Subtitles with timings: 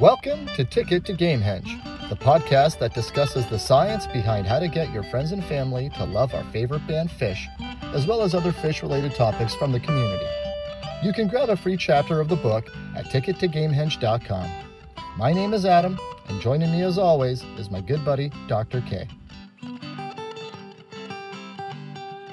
[0.00, 4.92] Welcome to Ticket to Gamehenge, the podcast that discusses the science behind how to get
[4.92, 7.46] your friends and family to love our favorite band Phish,
[7.94, 10.26] as well as other Phish related topics from the community.
[11.04, 12.66] You can grab a free chapter of the book
[12.96, 14.50] at tickettogamehenge.com.
[15.16, 18.80] My name is Adam, and joining me as always is my good buddy, Dr.
[18.80, 19.06] K.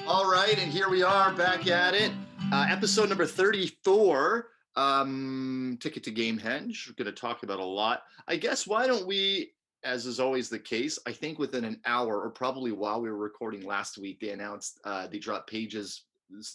[0.08, 2.10] All right, and here we are back at it.
[2.52, 4.48] Uh, episode number 34.
[4.76, 6.88] Um, Ticket to Gamehenge.
[6.88, 8.02] We're going to talk about a lot.
[8.28, 9.52] I guess why don't we,
[9.84, 13.18] as is always the case, I think within an hour or probably while we were
[13.18, 16.04] recording last week, they announced uh, they dropped Page's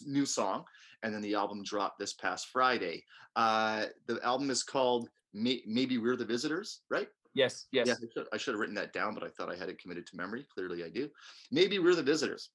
[0.04, 0.64] new song,
[1.02, 3.04] and then the album dropped this past Friday.
[3.36, 7.08] Uh, the album is called May- Maybe We're the Visitors, right?
[7.34, 7.86] Yes, yes.
[7.86, 9.78] Yeah, I should, I should have written that down, but I thought I had it
[9.80, 10.44] committed to memory.
[10.52, 11.08] Clearly, I do.
[11.52, 12.50] Maybe we're the visitors.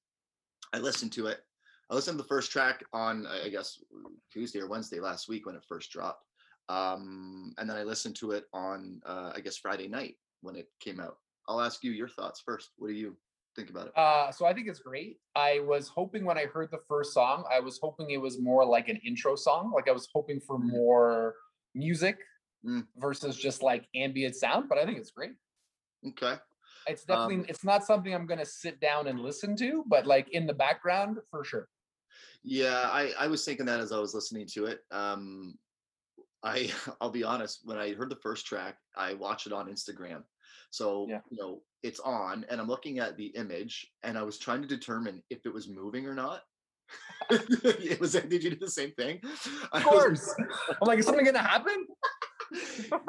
[0.74, 1.38] I listened to it.
[1.90, 3.78] I listened to the first track on, I guess,
[4.32, 6.24] Tuesday or Wednesday last week when it first dropped,
[6.68, 10.68] um, and then I listened to it on, uh, I guess, Friday night when it
[10.80, 11.18] came out.
[11.46, 12.70] I'll ask you your thoughts first.
[12.76, 13.18] What do you
[13.54, 13.94] think about it?
[13.96, 15.18] Uh, so I think it's great.
[15.36, 18.64] I was hoping when I heard the first song, I was hoping it was more
[18.64, 19.70] like an intro song.
[19.72, 20.70] Like I was hoping for Mhm.
[20.70, 21.36] more
[21.74, 22.18] music
[22.64, 22.88] Mm.
[22.96, 24.68] versus just like ambient sound.
[24.68, 25.32] But I think it's great.
[26.06, 26.38] Okay.
[26.86, 30.28] It's Um, definitely it's not something I'm gonna sit down and listen to, but like
[30.30, 31.68] in the background for sure.
[32.42, 34.80] Yeah, I, I was thinking that as I was listening to it.
[34.90, 35.54] Um,
[36.42, 40.22] I I'll be honest, when I heard the first track, I watched it on Instagram.
[40.70, 41.20] So Yeah.
[41.30, 44.68] you know it's on, and I'm looking at the image, and I was trying to
[44.68, 46.42] determine if it was moving or not.
[47.30, 48.12] it was.
[48.12, 49.20] Did you do the same thing?
[49.72, 50.34] Of was- course.
[50.80, 51.86] I'm like, is something gonna happen?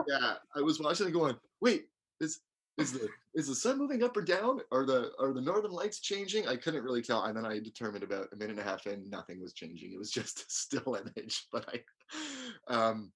[0.08, 1.86] yeah, I was watching it going, wait,
[2.22, 2.40] is
[2.78, 4.60] is the is the sun moving up or down?
[4.72, 6.48] Are the are the northern lights changing?
[6.48, 7.24] I couldn't really tell.
[7.24, 9.94] And then I determined about a minute and a half in, nothing was changing.
[9.94, 11.48] It was just a still image.
[11.52, 13.12] But I um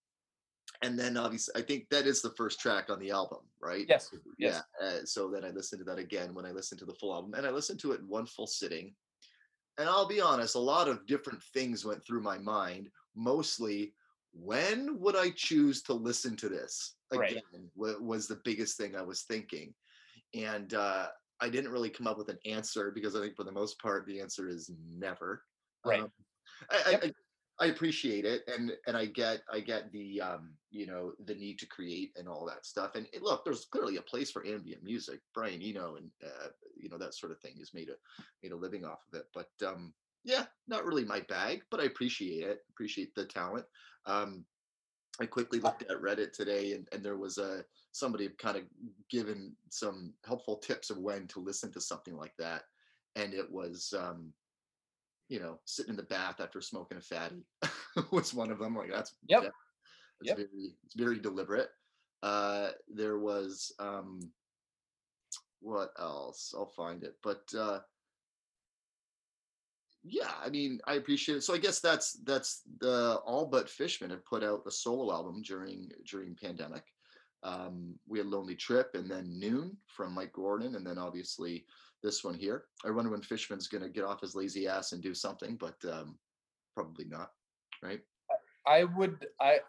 [0.81, 3.85] and then obviously I think that is the first track on the album, right?
[3.87, 4.13] Yes.
[4.37, 4.61] Yes.
[4.79, 4.87] Yeah.
[4.87, 7.33] Uh, so then I listened to that again when I listened to the full album,
[7.33, 8.93] and I listened to it in one full sitting.
[9.77, 12.89] And I'll be honest, a lot of different things went through my mind.
[13.15, 13.93] Mostly,
[14.33, 17.31] when would I choose to listen to this Right.
[17.31, 17.71] again?
[17.75, 19.73] wa- Was the biggest thing I was thinking,
[20.33, 21.07] and uh,
[21.39, 24.05] I didn't really come up with an answer because I think for the most part
[24.05, 25.43] the answer is never.
[25.85, 26.01] Right.
[26.01, 26.11] Um,
[26.69, 27.03] I, I- Yep.
[27.05, 27.13] I,
[27.61, 31.59] I appreciate it, and and I get I get the um you know the need
[31.59, 32.95] to create and all that stuff.
[32.95, 35.19] And it- look, there's clearly a place for ambient music.
[35.33, 37.95] Brian Eno and uh, you know that sort of thing has made a
[38.43, 39.25] made a living off of it.
[39.33, 39.93] But um
[40.23, 42.59] yeah, not really my bag, but I appreciate it.
[42.69, 43.65] Appreciate the talent.
[44.05, 44.45] Um,
[45.21, 48.63] I quickly looked at Reddit today, and, and there was a somebody kind of
[49.09, 52.63] given some helpful tips of when to listen to something like that,
[53.15, 54.33] and it was um,
[55.27, 57.45] you know sitting in the bath after smoking a fatty
[58.11, 58.75] was one of them.
[58.75, 59.43] Like that's Yep.
[59.43, 59.49] yeah,
[60.21, 60.37] that's Yep.
[60.37, 61.69] very it's very deliberate.
[62.23, 64.19] Uh, there was um,
[65.59, 66.53] what else?
[66.57, 67.79] I'll find it, but uh,
[70.03, 71.43] yeah, I mean, I appreciate it.
[71.43, 75.41] So I guess that's that's the all but Fishman have put out a solo album
[75.41, 76.83] during during pandemic.
[77.43, 81.65] Um, we had Lonely Trip and then Noon from Mike Gordon, and then obviously
[82.01, 82.65] this one here.
[82.85, 86.17] I wonder when Fishman's gonna get off his lazy ass and do something, but um,
[86.75, 87.31] probably not,
[87.83, 88.01] right?
[88.65, 89.59] I would I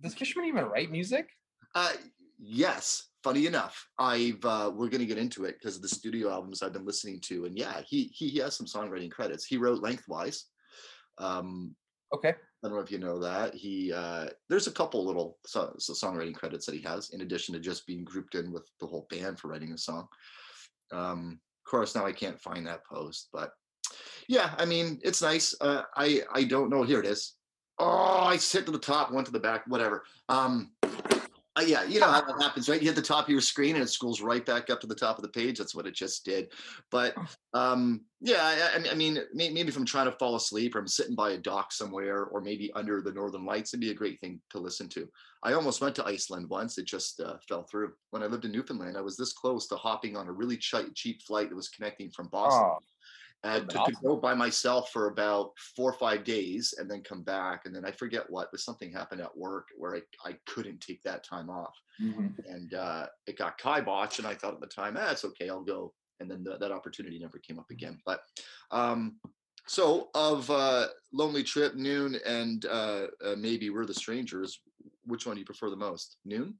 [0.00, 1.30] does Fishman even write music?
[1.74, 1.92] Uh,
[2.40, 3.06] yes.
[3.22, 6.72] Funny enough, I've uh, we're gonna get into it because of the studio albums I've
[6.72, 9.44] been listening to, and yeah, he he, he has some songwriting credits.
[9.44, 10.46] He wrote Lengthwise.
[11.18, 11.76] Um,
[12.12, 12.30] Okay.
[12.30, 15.92] I don't know if you know that he uh, there's a couple little so, so
[15.92, 19.06] songwriting credits that he has in addition to just being grouped in with the whole
[19.10, 20.06] band for writing a song.
[20.92, 23.52] Um, of course, now I can't find that post, but
[24.28, 25.54] yeah, I mean it's nice.
[25.60, 26.82] Uh, I I don't know.
[26.82, 27.36] Here it is.
[27.78, 30.04] Oh, I hit to the top, went to the back, whatever.
[30.28, 30.72] Um,
[31.60, 32.80] uh, yeah, you know how that happens, right?
[32.80, 34.94] You hit the top of your screen and it scrolls right back up to the
[34.94, 35.58] top of the page.
[35.58, 36.48] That's what it just did.
[36.90, 37.14] But
[37.54, 40.74] um, yeah, I, I mean- I mean, may- maybe if I'm trying to fall asleep
[40.74, 43.90] or I'm sitting by a dock somewhere or maybe under the northern lights, it'd be
[43.90, 45.08] a great thing to listen to.
[45.42, 46.76] I almost went to Iceland once.
[46.78, 47.92] It just uh, fell through.
[48.10, 50.84] When I lived in Newfoundland, I was this close to hopping on a really chi-
[50.94, 52.78] cheap flight that was connecting from Boston Oh,
[53.42, 57.02] and been to, to go by myself for about four or five days and then
[57.02, 57.62] come back.
[57.64, 61.02] And then I forget what, but something happened at work where I, I couldn't take
[61.04, 61.74] that time off.
[62.00, 62.34] mhm.
[62.46, 64.18] And uh, it got kiboshed.
[64.18, 65.92] And I thought at the time, ah, it's okay, I'll go.
[66.20, 67.98] And then the, that opportunity never came up again.
[68.04, 68.20] But
[68.70, 69.16] um,
[69.66, 74.60] so of uh, Lonely Trip, Noon, and uh, uh, maybe We're the Strangers,
[75.04, 76.18] which one do you prefer the most?
[76.26, 76.54] Noon?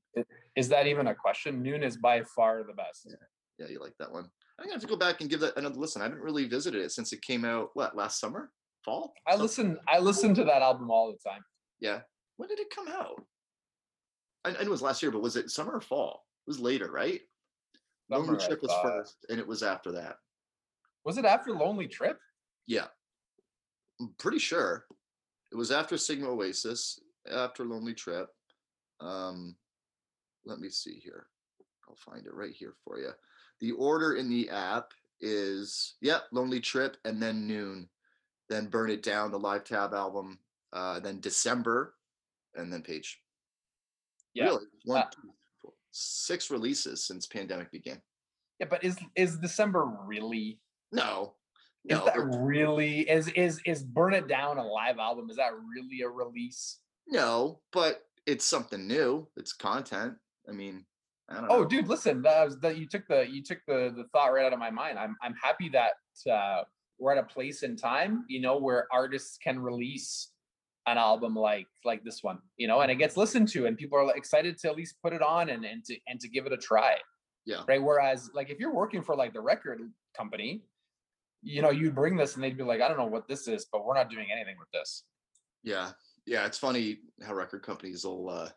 [0.56, 1.62] Is that even a question?
[1.62, 3.06] Noon is by far the best.
[3.06, 4.30] Yeah, Yeah, you like that one.
[4.60, 6.02] I'm gonna have to go back and give that another listen.
[6.02, 7.70] I haven't really visited it since it came out.
[7.72, 8.50] What last summer,
[8.84, 9.14] fall?
[9.26, 11.42] I listen I listen to that album all the time.
[11.80, 12.00] Yeah.
[12.36, 13.24] When did it come out?
[14.44, 16.24] I, I know it was last year, but was it summer or fall?
[16.46, 17.20] It was later, right?
[18.10, 20.16] Lonely Summer, I Trip was first, and it was after that.
[21.04, 22.18] Was it after Lonely Trip?
[22.66, 22.86] Yeah,
[24.00, 24.84] I'm pretty sure
[25.52, 26.98] it was after Sigma Oasis,
[27.30, 28.28] after Lonely Trip.
[29.00, 29.56] Um,
[30.44, 31.26] let me see here.
[31.88, 33.10] I'll find it right here for you.
[33.60, 37.88] The order in the app is yeah, Lonely Trip, and then Noon,
[38.48, 40.38] then Burn It Down, the live tab album,
[40.72, 41.94] uh, then December,
[42.54, 43.20] and then Page.
[44.34, 44.44] Yeah.
[44.46, 45.30] Really, one, Uh, two,
[45.60, 48.00] four, six releases since pandemic began.
[48.58, 50.60] Yeah, but is is December really?
[50.92, 51.34] No,
[51.84, 55.30] Is no, that really is is is Burn It Down a live album?
[55.30, 56.78] Is that really a release?
[57.08, 59.26] no, but it's something new.
[59.36, 60.14] It's content.
[60.48, 60.84] I mean,
[61.32, 61.64] Oh, know.
[61.64, 64.52] dude, listen, that, was, that you took the you took the the thought right out
[64.52, 64.98] of my mind.
[64.98, 65.92] I'm I'm happy that
[66.30, 66.62] uh,
[66.98, 70.32] we're at a place in time, you know, where artists can release
[70.86, 73.98] an album like like this one, you know, and it gets listened to, and people
[73.98, 76.52] are excited to at least put it on and and to and to give it
[76.52, 76.96] a try.
[77.46, 77.62] Yeah.
[77.66, 77.82] Right.
[77.82, 79.80] Whereas, like, if you're working for like the record
[80.16, 80.62] company,
[81.42, 83.66] you know, you'd bring this and they'd be like, I don't know what this is,
[83.72, 85.04] but we're not doing anything with this.
[85.62, 85.90] Yeah,
[86.26, 86.44] yeah.
[86.44, 88.48] It's funny how record companies will, uh,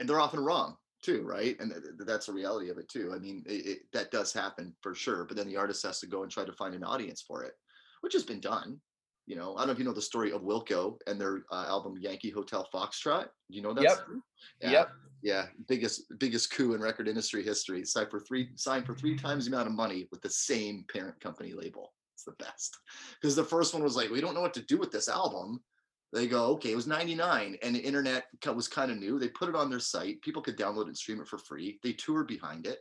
[0.00, 1.58] and they're often wrong too, right?
[1.60, 3.12] And th- th- that's a reality of it too.
[3.14, 5.24] I mean, it, it, that does happen for sure.
[5.24, 7.54] But then the artist has to go and try to find an audience for it,
[8.00, 8.80] which has been done.
[9.26, 11.66] You know, I don't know if you know the story of Wilco and their uh,
[11.68, 13.24] album Yankee Hotel Foxtrot.
[13.50, 13.84] Do you know that?
[13.84, 13.92] Yep.
[13.92, 14.18] story?
[14.60, 14.70] Yeah.
[14.70, 14.90] Yep.
[15.22, 17.84] Yeah, biggest biggest coup in record industry history.
[17.84, 21.20] Signed for three signed for three times the amount of money with the same parent
[21.20, 21.92] company label.
[22.14, 22.76] It's the best
[23.20, 25.62] because the first one was like, we don't know what to do with this album.
[26.12, 28.24] They go, okay, it was 99 and the internet
[28.54, 29.18] was kind of new.
[29.18, 30.20] They put it on their site.
[30.20, 31.78] People could download and stream it for free.
[31.82, 32.80] They toured behind it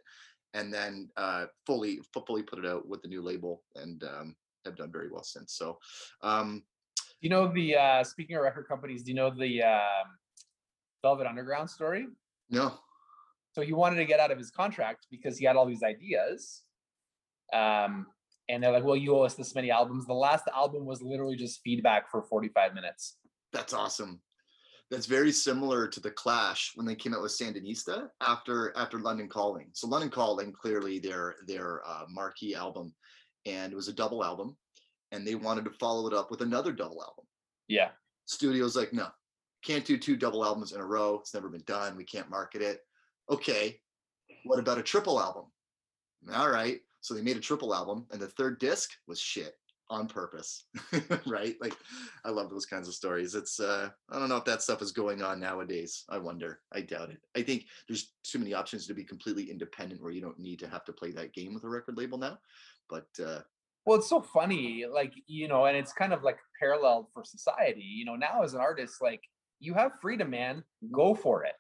[0.53, 4.35] and then uh, fully fully put it out with the new label and um,
[4.65, 5.53] have done very well since.
[5.53, 5.79] So
[6.21, 6.63] um,
[7.21, 10.07] You know the uh speaking of record companies, do you know the um
[11.01, 12.07] Velvet Underground story?
[12.49, 12.77] no,
[13.53, 16.63] So he wanted to get out of his contract because he had all these ideas.
[17.53, 18.07] Um,
[18.49, 20.05] and they're like, well, you owe us this many albums.
[20.05, 23.17] The last album was literally just feedback for 45 minutes.
[23.53, 24.21] That's awesome.
[24.89, 29.29] That's very similar to the Clash when they came out with Sandinista after after London
[29.29, 29.69] Calling.
[29.73, 32.93] So London Calling clearly their their uh, marquee album,
[33.45, 34.57] and it was a double album,
[35.11, 37.25] and they wanted to follow it up with another double album.
[37.69, 37.89] Yeah.
[38.25, 39.07] Studio's like, no,
[39.63, 41.19] can't do two double albums in a row.
[41.19, 41.95] It's never been done.
[41.95, 42.81] We can't market it.
[43.29, 43.79] Okay,
[44.43, 45.45] what about a triple album?
[46.33, 46.79] All right.
[46.99, 49.55] So they made a triple album, and the third disc was shit
[49.91, 50.65] on purpose.
[51.27, 51.55] right?
[51.61, 51.75] Like,
[52.25, 53.35] I love those kinds of stories.
[53.35, 56.05] It's uh, I don't know if that stuff is going on nowadays.
[56.09, 56.61] I wonder.
[56.71, 57.19] I doubt it.
[57.35, 60.69] I think there's too many options to be completely independent where you don't need to
[60.69, 62.39] have to play that game with a record label now.
[62.89, 63.41] But uh,
[63.85, 67.81] Well, it's so funny, like, you know, and it's kind of like paralleled for society.
[67.83, 69.21] You know, now as an artist, like,
[69.59, 70.63] you have freedom, man.
[70.91, 71.53] Go for it.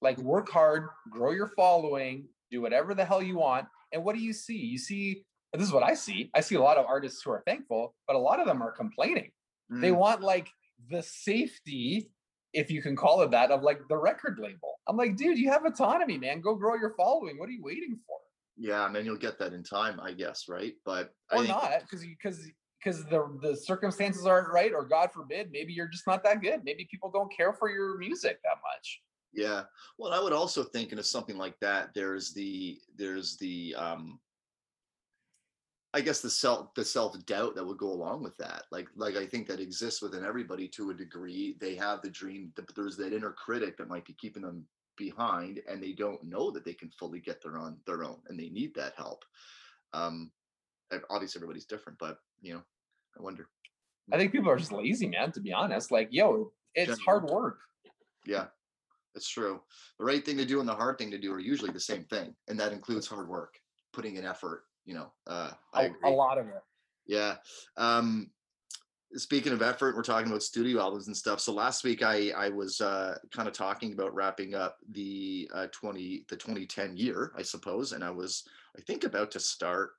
[0.00, 3.66] Like, work hard, grow your following, do whatever the hell you want.
[3.92, 4.56] And what do you see?
[4.56, 6.30] You see, this is what I see.
[6.34, 8.70] I see a lot of artists who are thankful, but a lot of them are
[8.72, 9.30] complaining.
[9.70, 10.48] They mm, want like
[10.90, 12.10] the safety,
[12.52, 14.78] if you can call it that, of like the record label.
[14.86, 16.40] I'm like, dude, you have autonomy, man.
[16.40, 17.38] Go grow your following.
[17.38, 18.16] What are you waiting for?
[18.60, 20.74] yeah, and then you'll get that in time, I guess, right?
[20.84, 22.44] But I Or think- not, because because
[22.82, 26.62] because the the circumstances aren't right, or God forbid, maybe you're just not that good.
[26.64, 29.00] Maybe people don't care for your music that much.
[29.32, 29.64] Yeah.
[29.98, 34.18] Well, I would also think in a something like that, there's the there's the um
[35.94, 38.64] I guess the self the self doubt that would go along with that.
[38.70, 41.56] Like like I think that exists within everybody to a degree.
[41.60, 44.66] They have the dream, but there's that inner critic that might be keeping them
[44.98, 48.38] behind, and they don't know that they can fully get their on their own, and
[48.38, 49.24] they need that help.
[49.94, 50.30] Um,
[51.08, 52.62] obviously everybody's different, but you know,
[53.18, 53.48] I wonder.
[54.12, 55.32] I think people are just lazy, man.
[55.32, 57.04] To be honest, like, yo, it's Generally.
[57.04, 57.58] hard work.
[58.26, 58.46] Yeah,
[59.14, 59.60] it's true.
[59.98, 62.04] The right thing to do and the hard thing to do are usually the same
[62.04, 63.54] thing, and that includes hard work,
[63.92, 64.64] putting in effort.
[64.88, 65.98] You know, uh, I A, agree.
[66.04, 66.62] a lot of it.
[67.06, 67.36] Yeah.
[67.76, 68.30] Um,
[69.12, 71.40] speaking of effort, we're talking about studio albums and stuff.
[71.40, 75.66] So last week I I was uh, kind of talking about wrapping up the uh,
[75.72, 78.44] twenty the twenty ten year, I suppose, and I was
[78.78, 79.90] I think about to start.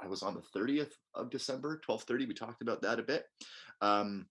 [0.00, 2.24] I was on the thirtieth of December, twelve thirty.
[2.24, 3.26] We talked about that a bit.
[3.80, 4.26] Um,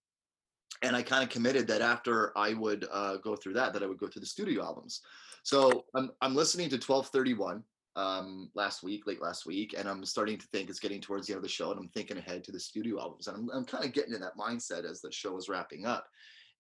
[0.82, 3.86] and I kind of committed that after I would uh, go through that, that I
[3.86, 5.02] would go through the studio albums.
[5.44, 10.38] So I'm I'm listening to 1231 um last week, late last week, and I'm starting
[10.38, 12.52] to think it's getting towards the end of the show, and I'm thinking ahead to
[12.52, 15.38] the studio albums, and I'm I'm kind of getting in that mindset as the show
[15.38, 16.08] is wrapping up.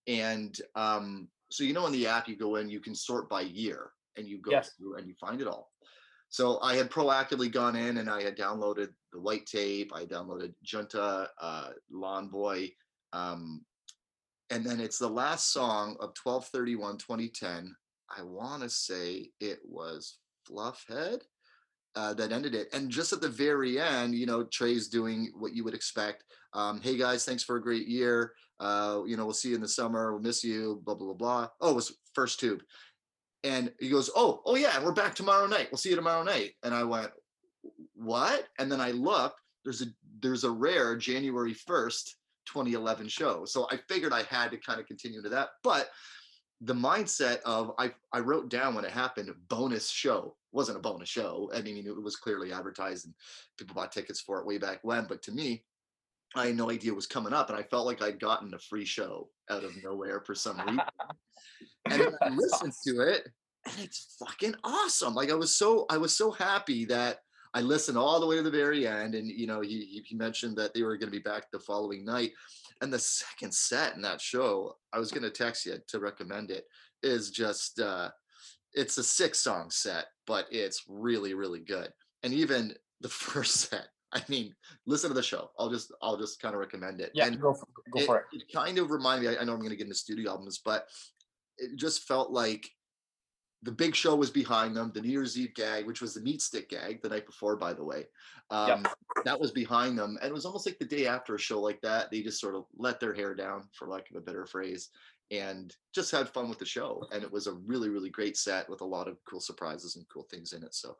[0.08, 3.42] And um, so you know, in the app, you go in, you can sort by
[3.42, 4.72] year, and you go Yes.
[4.78, 5.72] through and you find it all.
[6.30, 10.56] So I had proactively gone in and I had downloaded the white tape, I downloaded
[10.63, 12.72] Junta, uh, Lawn Boy,
[13.12, 13.63] um,
[14.50, 17.75] and then it's the last song of 1231 2010
[18.16, 20.18] I want to say it was
[20.50, 21.22] Fluffhead
[21.96, 22.74] uh, that ended it.
[22.74, 26.24] And just at the very end, you know, Trey's doing what you would expect.
[26.54, 28.34] Um, hey guys, thanks for a great year.
[28.60, 30.12] Uh, you know, we'll see you in the summer.
[30.12, 30.82] We'll miss you.
[30.86, 31.48] Blah blah blah blah.
[31.62, 32.62] Oh, it was first tube,
[33.44, 35.68] and he goes, oh oh yeah, we're back tomorrow night.
[35.72, 36.52] We'll see you tomorrow night.
[36.64, 37.12] And I went,
[37.96, 38.48] what?
[38.60, 39.40] And then I looked.
[39.64, 39.86] There's a
[40.22, 42.16] there's a rare January first
[42.48, 43.46] 2011 show.
[43.46, 45.50] So I figured I had to kind of continue to that.
[45.64, 45.90] But
[46.63, 50.36] the mindset of I, I wrote down when it happened bonus show.
[50.51, 51.51] It wasn't a bonus show.
[51.53, 53.13] I mean it was clearly advertised and
[53.58, 55.63] people bought tickets for it way back when but to me
[56.36, 58.60] i had no idea it was coming up and i felt like i'd gotten a
[58.60, 60.82] free show out of nowhere for some reason.
[61.89, 62.96] And then i listened awesome.
[62.96, 63.27] to it
[63.65, 65.13] and it's fucking awesome.
[65.13, 67.20] Like i was so i was so happy that
[67.53, 70.55] i listened all the way to the very end and you know he, he mentioned
[70.58, 72.32] that they were going to be back the following night
[72.82, 76.51] and the second set in that show, I was going to text you to recommend
[76.51, 76.65] it,
[77.01, 78.10] is just, uh,
[78.74, 81.89] it's a six song set, but it's really, really good.
[82.24, 84.53] And even the first set, I mean,
[84.86, 85.50] listen to the show.
[85.58, 87.12] I'll just, I'll just kind of recommend it.
[87.15, 88.25] Yeah, and go for, go it, for it.
[88.34, 89.36] It kind of reminded me.
[89.36, 90.88] I, I know I'm going to get into studio albums, but
[91.58, 92.70] it just felt like
[93.63, 94.91] the big show was behind them.
[94.93, 97.74] The New Year's Eve gag, which was the meat stick gag the night before, by
[97.74, 98.05] the way,
[98.50, 98.93] um, yep.
[99.25, 100.17] that was behind them.
[100.22, 102.55] And it was almost like the day after a show like that, they just sort
[102.55, 104.89] of let their hair down, for lack of a better phrase,
[105.32, 107.08] and just had fun with the show.
[107.13, 110.08] And it was a really, really great set with a lot of cool surprises and
[110.10, 110.75] cool things in it.
[110.75, 110.98] So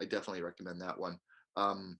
[0.00, 1.18] I definitely recommend that one.
[1.56, 1.98] Um,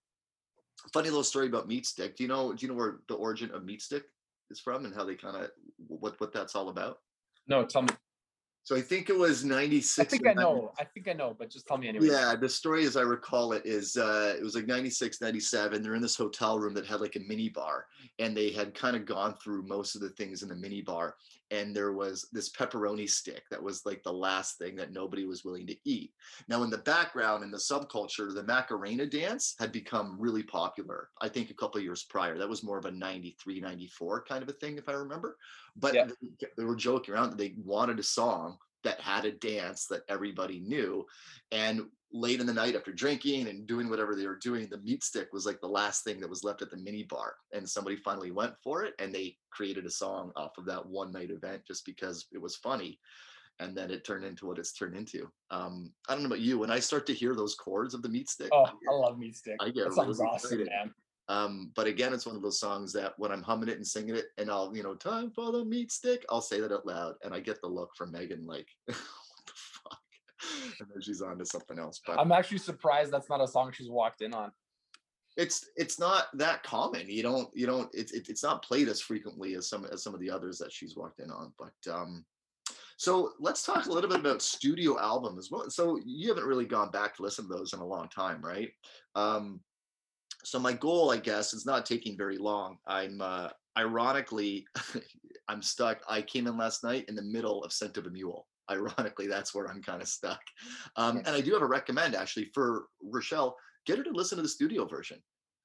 [0.92, 2.16] funny little story about meat stick.
[2.16, 2.52] Do you know?
[2.52, 4.04] Do you know where the origin of meat stick
[4.50, 5.50] is from and how they kind of
[5.86, 6.98] what what that's all about?
[7.46, 7.90] No, tell me.
[8.70, 9.98] So I think it was 96.
[9.98, 10.70] I think I know.
[10.78, 12.06] I think I know, but just tell me anyway.
[12.06, 15.82] Yeah, the story as I recall it is uh it was like 96, 97.
[15.82, 17.86] They're in this hotel room that had like a mini bar
[18.20, 21.16] and they had kind of gone through most of the things in the mini bar
[21.50, 25.44] and there was this pepperoni stick that was like the last thing that nobody was
[25.44, 26.12] willing to eat.
[26.48, 31.08] Now in the background in the subculture, the Macarena dance had become really popular.
[31.20, 32.38] I think a couple years prior.
[32.38, 35.36] That was more of a 93, 94 kind of a thing if I remember.
[35.76, 36.06] But yeah.
[36.40, 40.02] they, they were joking around that they wanted a song that had a dance that
[40.08, 41.06] everybody knew.
[41.52, 41.82] And
[42.12, 45.32] late in the night after drinking and doing whatever they were doing, the meat stick
[45.32, 47.34] was like the last thing that was left at the mini bar.
[47.52, 51.12] And somebody finally went for it and they created a song off of that one
[51.12, 52.98] night event just because it was funny.
[53.58, 55.30] And then it turned into what it's turned into.
[55.50, 56.58] Um, I don't know about you.
[56.58, 58.94] When I start to hear those chords of the meat stick, oh, I, get, I
[58.94, 59.56] love meat stick.
[59.60, 60.68] I get that sounds awesome, excited.
[60.68, 60.94] man.
[61.30, 64.16] Um, but again, it's one of those songs that when I'm humming it and singing
[64.16, 67.14] it, and I'll, you know, time for the meat stick, I'll say that out loud,
[67.22, 68.96] and I get the look from Megan, like, what
[69.46, 69.98] the fuck?
[70.80, 72.00] And then she's on to something else.
[72.04, 74.50] But I'm actually surprised that's not a song she's walked in on.
[75.36, 77.08] It's it's not that common.
[77.08, 80.12] You don't you don't it's it, it's not played as frequently as some as some
[80.12, 81.52] of the others that she's walked in on.
[81.56, 82.24] But um,
[82.96, 85.70] so let's talk a little bit about studio albums as well.
[85.70, 88.72] So you haven't really gone back to listen to those in a long time, right?
[89.14, 89.60] Um,
[90.44, 92.78] so my goal i guess is not taking very long.
[92.86, 94.66] I'm uh, ironically
[95.48, 96.00] i'm stuck.
[96.08, 98.46] I came in last night in the middle of scent of a mule.
[98.70, 100.40] Ironically that's where i'm kind of stuck.
[100.96, 103.56] Um, and i do have a recommend actually for rochelle
[103.86, 105.18] get her to listen to the studio version.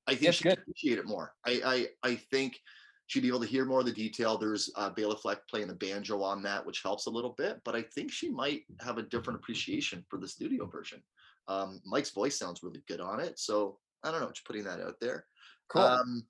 [0.08, 1.34] I think she appreciate it more.
[1.46, 1.62] I,
[2.04, 2.60] I i think
[3.08, 4.38] she'd be able to hear more of the detail.
[4.38, 7.76] There's uh, Bela Fleck playing the banjo on that which helps a little bit but
[7.76, 11.02] i think she might have a different appreciation for the studio version.
[11.48, 14.80] Um, mike's voice sounds really good on it so I don't know, just putting that
[14.80, 15.26] out there.
[15.70, 15.82] Cool.
[15.82, 16.26] Um,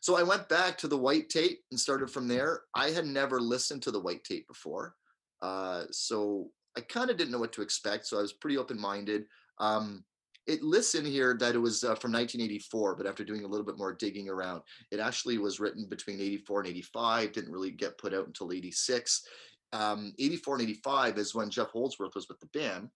[0.00, 2.62] so I went back to the white tape and started from there.
[2.74, 4.94] I had never listened to the white tape before.
[5.42, 8.06] Uh, so I kind of didn't know what to expect.
[8.06, 9.24] So I was pretty open minded.
[9.58, 10.04] Um,
[10.46, 13.64] it lists in here that it was uh, from 1984, but after doing a little
[13.64, 17.96] bit more digging around, it actually was written between 84 and 85, didn't really get
[17.96, 19.26] put out until 86.
[19.72, 22.90] Um, 84 and 85 is when Jeff Holdsworth was with the band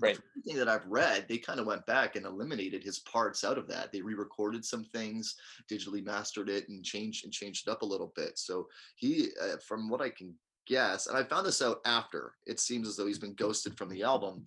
[0.00, 0.18] right.
[0.36, 3.68] everything that i've read they kind of went back and eliminated his parts out of
[3.68, 3.92] that.
[3.92, 5.36] They re-recorded some things
[5.70, 8.38] digitally mastered it and changed and changed it up a little bit.
[8.38, 10.34] So he uh, from what i can
[10.66, 13.88] guess and i found this out after it seems as though he's been ghosted from
[13.88, 14.44] the album.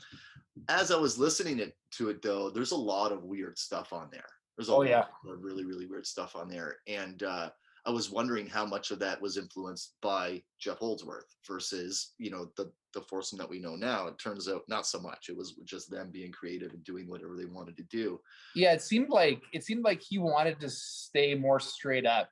[0.69, 4.09] As i was listening it, to it though there's a lot of weird stuff on
[4.11, 4.29] there.
[4.57, 5.05] There's a oh, lot yeah.
[5.27, 6.77] of really really weird stuff on there.
[6.87, 7.49] And uh
[7.85, 12.47] I was wondering how much of that was influenced by Jeff Holdsworth versus, you know,
[12.55, 14.07] the the foursome that we know now.
[14.07, 15.27] It turns out not so much.
[15.27, 18.19] It was just them being creative and doing whatever they wanted to do.
[18.55, 22.29] Yeah, it seemed like it seemed like he wanted to stay more straight up.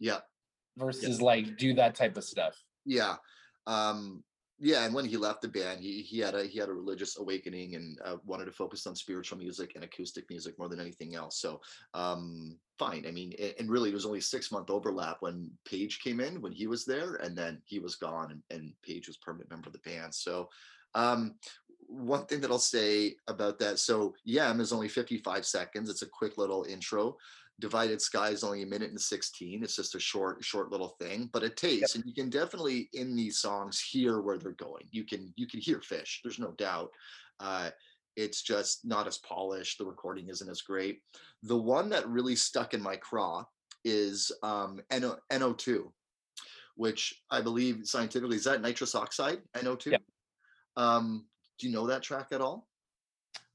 [0.00, 0.18] Yeah.
[0.76, 1.24] Versus yeah.
[1.24, 2.56] like do that type of stuff.
[2.84, 3.16] Yeah.
[3.66, 4.24] Um
[4.60, 7.18] yeah and when he left the band he, he had a he had a religious
[7.18, 11.14] awakening and uh, wanted to focus on spiritual music and acoustic music more than anything
[11.14, 11.60] else so
[11.94, 16.20] um fine i mean and really it was only six month overlap when page came
[16.20, 19.50] in when he was there and then he was gone and, and page was permanent
[19.50, 20.48] member of the band so
[20.94, 21.34] Um,
[21.88, 25.88] one thing that I'll say about that, so Yem is only 55 seconds.
[25.88, 27.16] It's a quick little intro.
[27.60, 29.62] Divided Sky is only a minute and 16.
[29.62, 33.16] It's just a short, short little thing, but it tastes, and you can definitely in
[33.16, 34.84] these songs hear where they're going.
[34.92, 36.18] You can you can hear Phish.
[36.22, 36.90] There's no doubt.
[37.40, 37.70] Uh,
[38.16, 39.78] it's just not as polished.
[39.78, 41.00] The recording isn't as great.
[41.42, 43.44] The one that really stuck in my craw
[43.84, 45.84] is um, NO, NO2,
[46.76, 49.92] which I believe scientifically is that nitrous oxide, NO2.
[49.92, 49.98] Yeah.
[50.76, 51.26] Um,
[51.58, 52.67] do you know that track at all?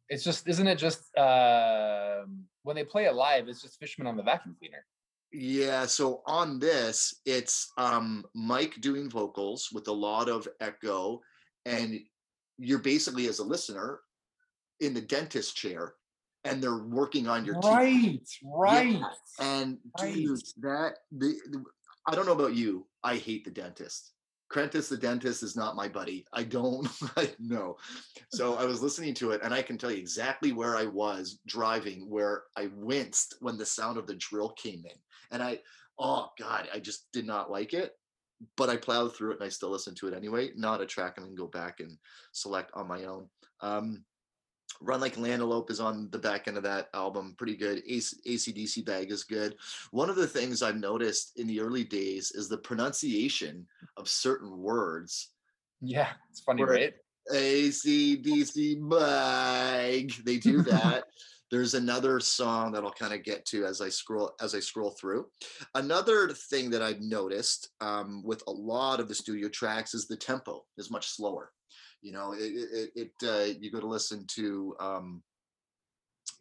[0.10, 2.24] It's just, isn't it just uh,
[2.64, 3.48] when they play it live?
[3.48, 4.86] It's just Fishman on the vacuum cleaner.
[5.32, 11.22] Yeah, so on this, it's um Mike doing vocals with a lot of echo,
[11.66, 12.00] and
[12.60, 14.02] you're basically as a listener
[14.80, 15.96] in the dentist chair,
[16.44, 18.38] and they're working on your teeth.
[18.44, 19.04] Right, right.
[19.40, 20.14] And Right.
[20.14, 21.64] dude, that the, the-
[22.08, 22.86] I don't know about you.
[23.04, 24.12] I hate the dentist.
[24.52, 26.26] Crentis the dentist is not my buddy.
[26.34, 26.88] I don't
[27.40, 27.78] know.
[28.30, 31.40] So I was listening to it and I can tell you exactly where I was
[31.48, 34.98] driving where I winced when the sound of the drill came in.
[35.32, 35.60] And I
[36.00, 37.94] oh god, I just did not like it.
[38.58, 40.52] But I plowed through it and I still listen to it anyway.
[40.56, 41.98] Not a track I can go back and
[42.34, 43.30] select on my own.
[43.62, 44.04] Um
[44.82, 47.36] Run Like an Antelope is on the back end of that album.
[47.38, 47.84] Pretty good.
[47.88, 49.56] AC, ACDC Bag is good.
[49.92, 53.66] One of the things I've noticed in the early days is the pronunciation
[53.98, 55.32] of certain words.
[55.82, 56.94] Yeah, it's funny, right?
[57.32, 60.14] ACDC Bag.
[60.26, 61.06] They do that.
[61.52, 64.90] There's another song that I'll kind of get to as I scroll as I scroll
[65.00, 65.28] through.
[65.76, 70.18] Another thing that I've noticed um, with a lot of the studio tracks is the
[70.18, 71.52] tempo is much slower.
[72.04, 75.24] You know, it, it, it uh, you go to listen to um,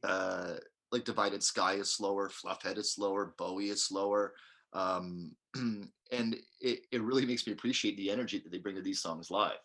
[0.02, 0.54] uh,
[0.90, 4.34] like Divided Sky is slower, Fluffhead is slower, Bowie is slower,
[4.72, 9.00] um, and it, it really makes me appreciate the energy that they bring to these
[9.00, 9.58] songs live.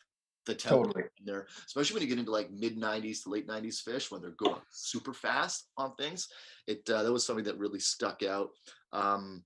[0.46, 1.04] The tempo Totally.
[1.20, 4.22] in there, especially when you get into like mid '90s to late '90s Phish when
[4.22, 6.30] they're going super fast on things.
[6.68, 8.52] It uh, that was something that really stuck out.
[8.94, 9.44] Um,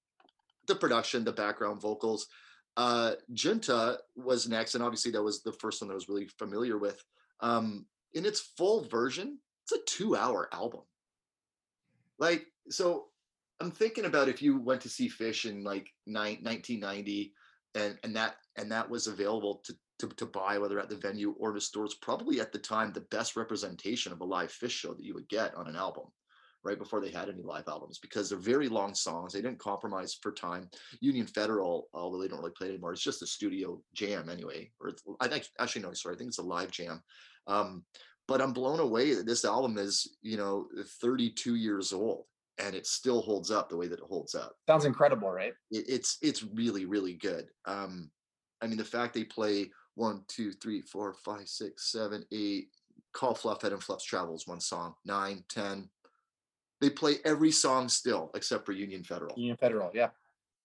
[0.67, 2.27] the production, the background vocals.
[2.77, 6.27] Uh, Junta was next, and obviously that was the first one that I was really
[6.39, 7.01] familiar with.
[7.41, 10.81] Um, in its full version, it's a two-hour album.
[12.19, 13.07] Like, so
[13.59, 17.33] I'm thinking about if you went to see Phish in like nine, 1990,
[17.75, 21.35] and and that and that was available to, to to buy, whether at the venue
[21.39, 21.95] or the stores.
[21.95, 25.29] Probably at the time, the best representation of a live Phish show that you would
[25.29, 26.05] get on an album.
[26.63, 29.33] Right before they had any live albums, because they're very long songs.
[29.33, 30.69] They didn't compromise for time.
[30.99, 34.71] Union Federal, although they don't really play it anymore, it's just a studio jam anyway.
[34.79, 37.01] Or it's, I think actually no, sorry, I think it's a live jam.
[37.47, 37.83] Um,
[38.27, 40.67] but I'm blown away that this album is, you know,
[41.01, 42.25] 32 years old
[42.59, 44.55] and it still holds up the way that it holds up.
[44.67, 45.53] Sounds incredible, right?
[45.71, 47.47] It, it's it's really really good.
[47.65, 48.09] Um,
[48.61, 52.67] I mean, the fact they play one, two, three, four, five, six, seven, eight.
[53.13, 54.93] Call Fluffhead and Fluff's Travels one song.
[55.05, 55.89] Nine, ten.
[56.81, 59.37] They play every song still except for Union Federal.
[59.37, 60.09] Union Federal, yeah.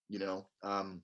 [0.09, 1.03] you know um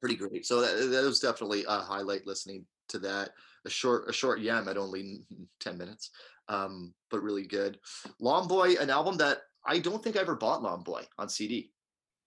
[0.00, 0.44] pretty great.
[0.44, 3.30] So that, that was definitely a highlight listening to that.
[3.64, 5.22] A short a short Yem at only
[5.60, 6.10] 10 minutes
[6.48, 7.78] um but really good.
[8.20, 11.70] Lawn boy an album that i don't think i ever bought lawn boy on cd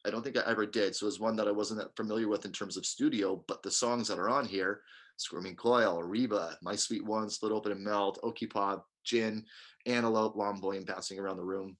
[0.06, 2.28] i don't think i ever did so it was one that i wasn't that familiar
[2.28, 4.82] with in terms of studio but the songs that are on here
[5.18, 9.44] squirming coil reba my sweet one split open and melt okie pop gin
[9.86, 11.76] antelope lawn boy and bouncing around the room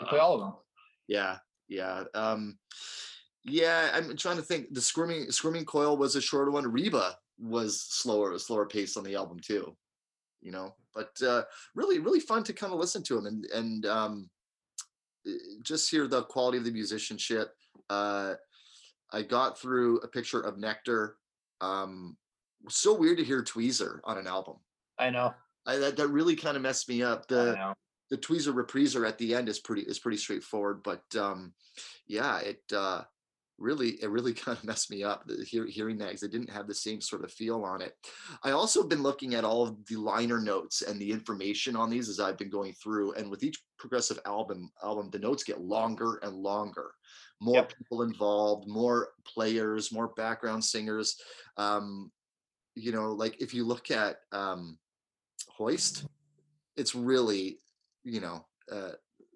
[0.00, 0.52] We play all of them.
[1.06, 2.04] yeah, yeah.
[2.14, 2.58] Um
[3.44, 4.74] yeah, I'm trying to think.
[4.74, 6.70] The Squirming Squirming Coil was a shorter one.
[6.70, 9.76] Reba was slower, a slower pace on the album too.
[10.40, 11.42] You know, but uh
[11.74, 14.30] really, really fun to kind of listen to them and and um
[15.26, 17.54] eh, just hear the quality of the musicianship.
[17.88, 18.34] Uh
[19.12, 21.16] I got through a picture of Nectar.
[21.60, 22.16] Um
[22.68, 24.56] so weird to hear Tweezer on an album.
[24.98, 25.32] I know.
[25.64, 27.24] I, that, that really kind of messed me up.
[27.30, 27.74] I The know.
[28.10, 31.52] The tweezer repriser at the end is pretty is pretty straightforward but um
[32.06, 33.02] yeah it uh
[33.58, 36.74] really it really kind of messed me up hearing that because it didn't have the
[36.74, 37.94] same sort of feel on it
[38.44, 41.90] i also have been looking at all of the liner notes and the information on
[41.90, 45.60] these as i've been going through and with each progressive album album the notes get
[45.60, 46.92] longer and longer
[47.40, 47.72] more Yep.
[47.78, 51.16] people involved more players more background singers
[51.56, 52.10] um
[52.74, 54.78] you know like if you look at um
[55.48, 56.06] hoist
[56.76, 57.58] it's really
[58.08, 58.92] you know, uh,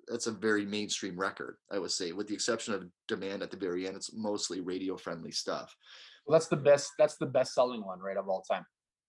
[0.09, 3.57] that's a very mainstream record, I would say, with the exception of Demand at the
[3.57, 3.97] very end.
[3.97, 5.75] It's mostly radio friendly stuff.
[6.27, 6.93] Well, that's the best.
[6.99, 8.65] That's the best selling one, right, of all time.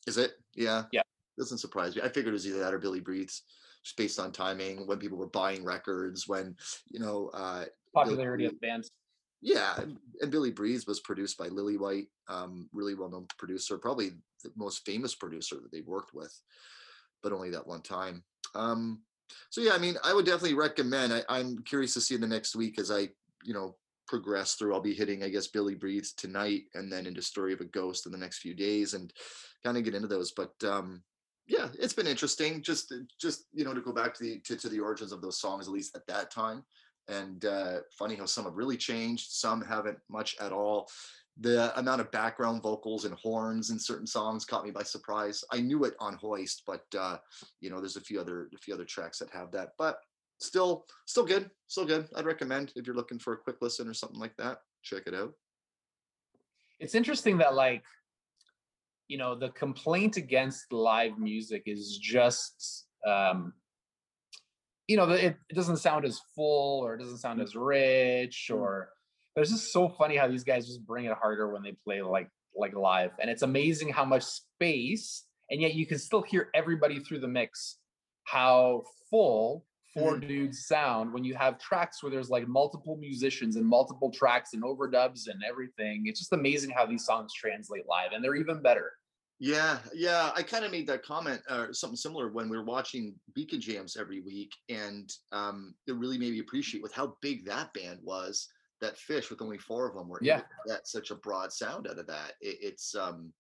[0.08, 0.34] Is it?
[0.56, 0.84] Yeah.
[0.92, 1.02] Yeah.
[1.38, 2.02] Doesn't surprise me.
[2.02, 3.44] I figured it was either that or Billy Breathes,
[3.84, 6.56] just based on timing, when people were buying records, when,
[6.90, 8.90] you know, uh, Popularity of bands.
[9.42, 14.12] Yeah, and, and Billy Breathe was produced by Lillywhite, um, really well-known producer, probably
[14.44, 16.34] the most famous producer that they've worked with,
[17.22, 18.24] but only that one time.
[18.56, 19.02] Um,
[19.50, 21.14] so yeah, I mean, I would definitely recommend.
[21.14, 23.10] I, I'm curious to see in the next week as I,
[23.44, 23.76] you know,
[24.08, 24.74] progress through.
[24.74, 28.06] I'll be hitting, I guess, Billy Breathes tonight, and then into Story of a Ghost
[28.06, 29.12] in the next few days, and
[29.64, 30.32] kind of get into those.
[30.32, 31.04] But um,
[31.48, 32.62] yeah, it's been interesting.
[32.62, 35.40] Just, just you know, to go back to the to, to the origins of those
[35.40, 36.64] songs, at least at that time
[37.08, 40.90] and uh, funny how some have really changed some haven't much at all
[41.40, 45.44] the amount of background vocals and horns in certain songs caught me by surprise.
[45.52, 47.18] I knew it on hoist but uh,
[47.60, 49.98] you know there's a few other a few other tracks that have that but
[50.40, 52.08] still still good still good.
[52.16, 55.16] I'd recommend if you're looking for a quick listen or something like that check it
[55.16, 55.34] out.
[56.80, 57.84] It's interesting that like
[59.08, 63.54] you know the complaint against live music is just um
[64.88, 68.86] you know, it, it doesn't sound as full or it doesn't sound as rich Mm.
[69.36, 72.02] Or it's just so funny how these guys just bring it harder when they play
[72.02, 73.12] like like live.
[73.20, 77.28] And it's amazing how much space and yet you can still hear everybody through the
[77.28, 77.78] mix
[78.26, 83.66] how full four dudes sound when you have tracks where there's like multiple musicians and
[83.66, 86.04] multiple tracks and overdubs and everything.
[86.06, 88.92] It's just amazing how these songs translate live and they're even better.
[89.40, 90.32] Yeah, yeah.
[90.36, 93.98] I kind of made that comment or something similar when we were watching Beacon Jams
[93.98, 98.48] every week, and um, it really made me appreciate with how big that band was.
[98.84, 100.40] That Phish with only four of them were Yeah.
[100.40, 102.34] to get such a broad sound out of that.
[102.42, 103.32] It, it's um,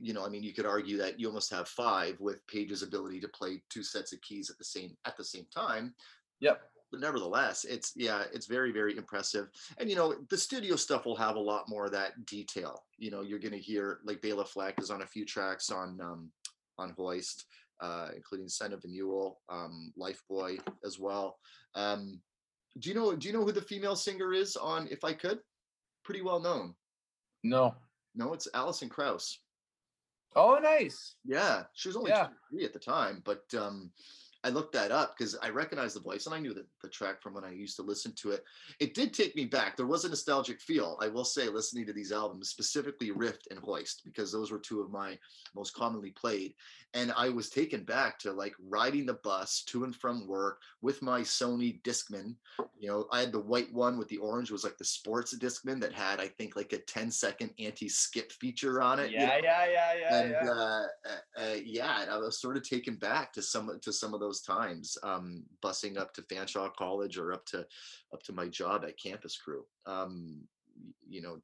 [0.00, 3.20] you know, I mean, you could argue that you almost have five with Page's ability
[3.20, 5.94] to play two sets of keys at the same at the same time
[6.40, 6.60] Yep.
[6.90, 9.46] but nevertheless, it's yeah, it's very very impressive.
[9.78, 12.84] And you know, the studio stuff will have a lot more of that detail.
[12.96, 16.30] You know, you're gonna hear like Bela Fleck is on a few tracks on um,
[16.78, 17.44] on Hoist,
[17.80, 21.38] uh, including Son of a Mule, um, Life Boy as well.
[21.74, 22.20] Um,
[22.78, 25.40] do you know Do you know who the female singer is on If I Could?
[26.04, 26.74] Pretty well known.
[27.42, 27.74] No.
[28.14, 29.40] No, it's Alison Krauss.
[30.36, 31.14] Oh, nice.
[31.24, 32.28] Yeah, she was only Yeah.
[32.50, 33.90] 23 at the time, but um,
[34.44, 37.22] I looked that up because I recognized the voice and I knew the, the track
[37.22, 38.44] from when I used to listen to it.
[38.78, 39.74] It did take me back.
[39.76, 43.58] There was a nostalgic feel, I will say, listening to these albums, specifically Rift and
[43.58, 45.18] Hoist, because those were two of my
[45.56, 46.54] most commonly played.
[46.92, 51.00] And I was taken back to like riding the bus to and from work with
[51.00, 52.34] my Sony Discman.
[52.78, 55.80] You know, I had the white one with the orange, was like the sports Discman
[55.80, 59.10] that had, I think, like a 10 second anti skip feature on it.
[59.10, 59.38] you Yeah, know?
[59.42, 60.50] yeah, yeah, yeah, and yeah.
[60.50, 64.14] uh, uh, uh, yeah, and I was sort of taken back to some to some
[64.14, 67.66] of those times, um, busing up to Fanshawe College or up to
[68.12, 69.64] up to my job at Campus Crew.
[69.86, 70.42] Um,
[71.08, 71.38] you know,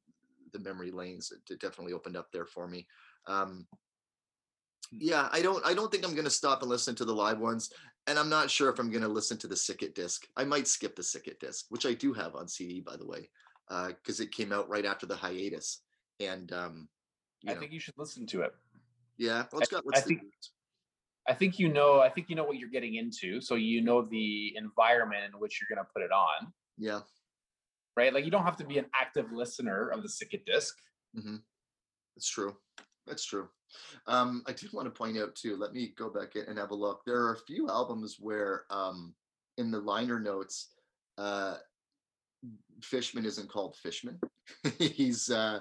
[0.53, 2.87] the memory lanes it definitely opened up there for me.
[3.26, 3.66] Um,
[4.92, 7.70] yeah, I don't I don't think I'm gonna stop and listen to the live ones,
[8.07, 10.26] and I'm not sure if I'm gonna listen to the Siket disc.
[10.37, 13.29] I might skip the Siket disc, which I do have on CD by the way,
[13.68, 15.83] because it came out right after the hiatus,
[16.18, 16.88] and um,
[17.42, 17.61] you I know.
[17.61, 18.53] think you should listen to it.
[19.16, 19.85] Yeah, well, it's got.
[19.85, 20.22] I Let's think-
[21.31, 22.01] I think you know.
[22.01, 25.61] I think you know what you're getting into, so you know the environment in which
[25.61, 27.01] you're going to put it on, Yeah,
[27.97, 28.12] right?
[28.12, 30.75] Like you don't have to be an active listener of the Siket disc.
[31.16, 31.37] Mm-hmm.
[32.16, 32.57] it's true.
[33.07, 33.49] That's true.
[34.07, 35.57] Um, I did want to point out too.
[35.57, 37.03] Let me go back in and have a look.
[37.07, 39.14] There are a few albums where, um,
[39.57, 40.71] in the liner notes,
[41.16, 41.57] uh,
[42.83, 44.19] Fishman isn't called Fishman.
[44.79, 45.31] He's.
[45.31, 45.61] Uh,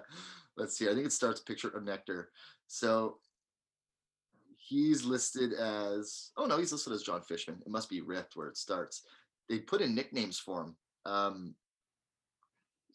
[0.57, 0.89] let's see.
[0.89, 2.31] I think it starts picture of nectar.
[2.67, 3.17] So
[4.69, 6.31] he's listed as.
[6.37, 7.59] Oh no, he's listed as Jon Fishman.
[7.65, 9.03] It must be Rift where it starts.
[9.49, 10.75] They put in nicknames for him.
[11.05, 11.55] Um,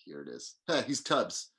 [0.04, 0.54] here it is.
[0.86, 1.50] he's Tubbs.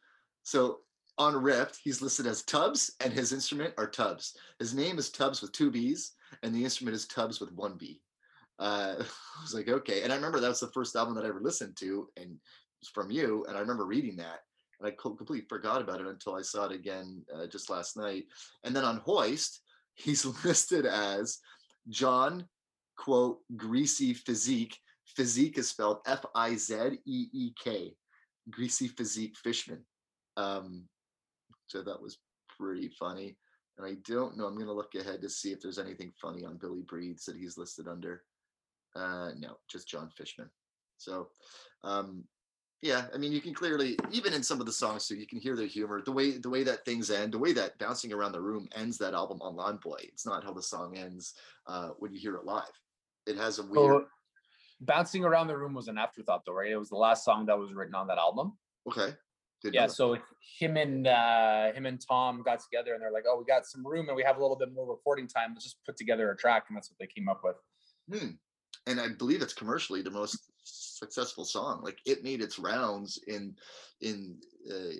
[0.43, 0.79] So
[1.17, 4.37] on Rift, he's listed as Tubbs, and his instrument are Tubbs.
[4.59, 8.01] His name is Tubbs with two B's, and the instrument is Tubbs with one B.
[8.59, 10.03] Uh, I was like, okay.
[10.03, 12.37] And I remember that was the first album that I ever listened to, and
[12.93, 13.45] from you.
[13.47, 14.39] And I remember reading that,
[14.79, 18.25] and I completely forgot about it until I saw it again uh, just last night.
[18.63, 19.61] And then on Hoist,
[19.95, 21.39] he's listed as
[21.89, 22.47] Jon,
[22.97, 24.77] quote, Greasy Physique.
[25.15, 27.95] Physique is spelled F I Z E E K.
[28.49, 29.83] Greasy Physique Fishman.
[30.37, 30.83] Um,
[31.67, 32.17] so that was
[32.57, 33.37] pretty funny.
[33.77, 34.45] And I don't know.
[34.45, 37.35] I'm going to look ahead to see if there's anything funny on Billy Breathes that
[37.35, 38.23] he's listed under.
[38.95, 40.49] Uh, no, just Jon Fishman.
[40.97, 41.27] So,
[41.83, 42.23] um,
[42.85, 45.39] yeah, I mean, you can clearly, even in some of the songs too, you can
[45.39, 48.31] hear the humor, the way the way that things end, the way that bouncing around
[48.31, 49.97] the room ends that album on Lawn Boy.
[50.03, 51.33] It's not how the song ends
[51.65, 52.63] uh, when you hear it live.
[53.25, 54.03] It has a weird.
[54.03, 54.05] So,
[54.81, 56.69] bouncing around the room was an afterthought, though, right?
[56.69, 58.53] It was the last song that was written on that album.
[58.87, 59.15] okay.
[59.63, 59.87] Didn't Yeah.
[59.87, 60.19] So
[60.59, 63.85] him and uh, him and Tom got together, and they're like, "Oh, we got some
[63.85, 65.53] room, and we have a little bit more recording time.
[65.53, 67.55] Let's just put together a track." And that's what they came up with.
[68.11, 68.35] Hmm.
[68.87, 71.81] And I believe it's commercially the most successful song.
[71.83, 73.55] Like it made its rounds in
[74.01, 74.95] in uh,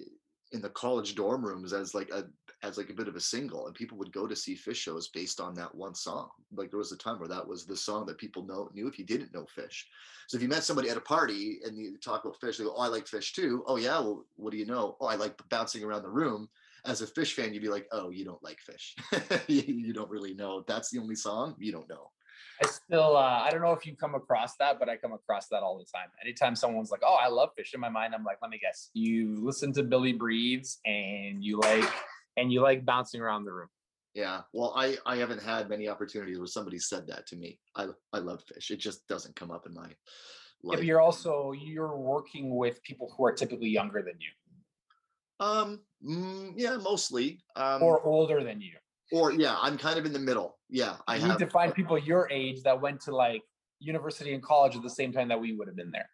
[0.51, 2.25] in the college dorm rooms as like a
[2.63, 5.09] as like a bit of a single, and people would go to see Phish shows
[5.09, 6.29] based on that one song.
[6.51, 8.97] Like there was a time where that was the song that people know knew if
[8.97, 9.83] you didn't know Phish.
[10.27, 12.73] So if you met somebody at a party and you talk about Phish, they go,
[12.75, 14.97] "Oh, I like Phish too." Oh yeah, well, what do you know?
[14.99, 16.49] Oh, I like bouncing around the room.
[16.85, 18.93] As a Phish fan, you'd be like, "Oh, you don't like Phish.
[19.49, 20.63] you, you don't really know.
[20.67, 22.11] That's the only song you don't know."
[22.61, 25.47] I still, uh, I don't know if you come across that, but I come across
[25.49, 26.07] that all the time.
[26.23, 28.89] Anytime someone's like, "Oh, I love Phish," in my mind, I'm like, "Let me guess,
[28.93, 31.89] you listen to Billy Breathes and you like
[32.37, 33.69] and you like bouncing around the room."
[34.13, 37.59] Yeah, well, I I haven't had many opportunities where somebody said that to me.
[37.75, 38.71] I I love Phish.
[38.71, 39.89] It just doesn't come up in my
[40.63, 40.79] life.
[40.79, 44.29] but you're also you're working with people who are typically younger than you
[45.39, 47.39] um, mm, yeah, mostly.
[47.55, 48.75] Um, or older than you.
[49.11, 50.57] Or yeah, I'm kind of in the middle.
[50.69, 51.39] Yeah, I you have.
[51.39, 53.43] need to find people your age that went to like
[53.79, 56.09] university and college at the same time that we would have been there.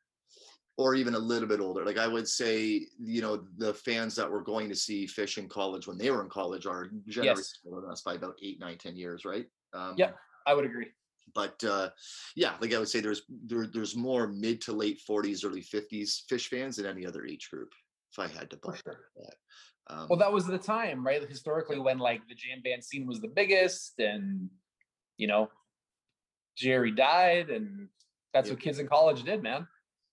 [0.78, 1.86] or even a little bit older.
[1.86, 5.48] Like I would say, you know, the fans that were going to see Phish in
[5.48, 7.60] college when they were in college are generally Yes.
[7.66, 9.46] older than us by about eight, nine, ten years, right?
[9.74, 10.18] Um, Yep.
[10.48, 10.88] I would agree.
[11.36, 11.90] But uh,
[12.36, 16.24] yeah, like I would say, there's there, there's more mid to late 40s, early 50s
[16.30, 17.70] Phish fans than any other age group.
[18.12, 19.00] If I had to put sure.
[19.18, 19.36] that.
[19.88, 21.22] Um, Well, that was the time, right?
[21.28, 24.50] Historically, when like the jam band scene was the biggest, and
[25.18, 25.52] you know,
[26.56, 27.90] Jerry died, and
[28.34, 28.54] that's Yeah.
[28.54, 29.68] what kids in college did, man.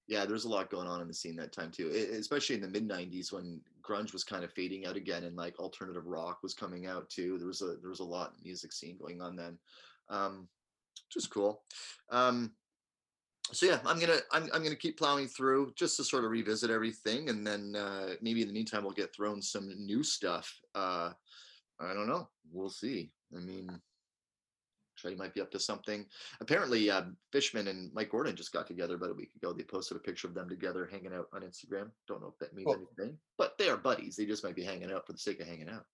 [0.07, 2.63] yeah, there's a lot going on in the scene that time too, e- especially in
[2.63, 6.43] the mid '90s when grunge was kind of fading out again, and like alternative rock
[6.43, 7.37] was coming out too.
[7.39, 9.59] There was a there was a lot in music scene going on then,
[10.09, 10.49] um,
[11.07, 11.67] which was cool.
[12.09, 12.57] Um,
[13.53, 16.71] so yeah, I'm gonna I'm, I'm gonna keep plowing through just to sort of revisit
[16.71, 20.61] everything, and then uh, maybe in the meantime we'll get thrown some new stuff.
[20.75, 21.13] Uh,
[21.81, 22.29] I don't know.
[22.53, 23.11] We'll see.
[23.37, 23.81] I mean,
[24.97, 26.07] Trey might be up to something.
[26.41, 29.53] Apparently, uh, Fishman and Mike Gordon just got together about a week ago.
[29.53, 31.91] They posted a picture of them together hanging out on Instagram.
[32.07, 34.17] Don't know if that means anything, but they are buddies.
[34.17, 35.85] They just might be hanging out for the sake of hanging out.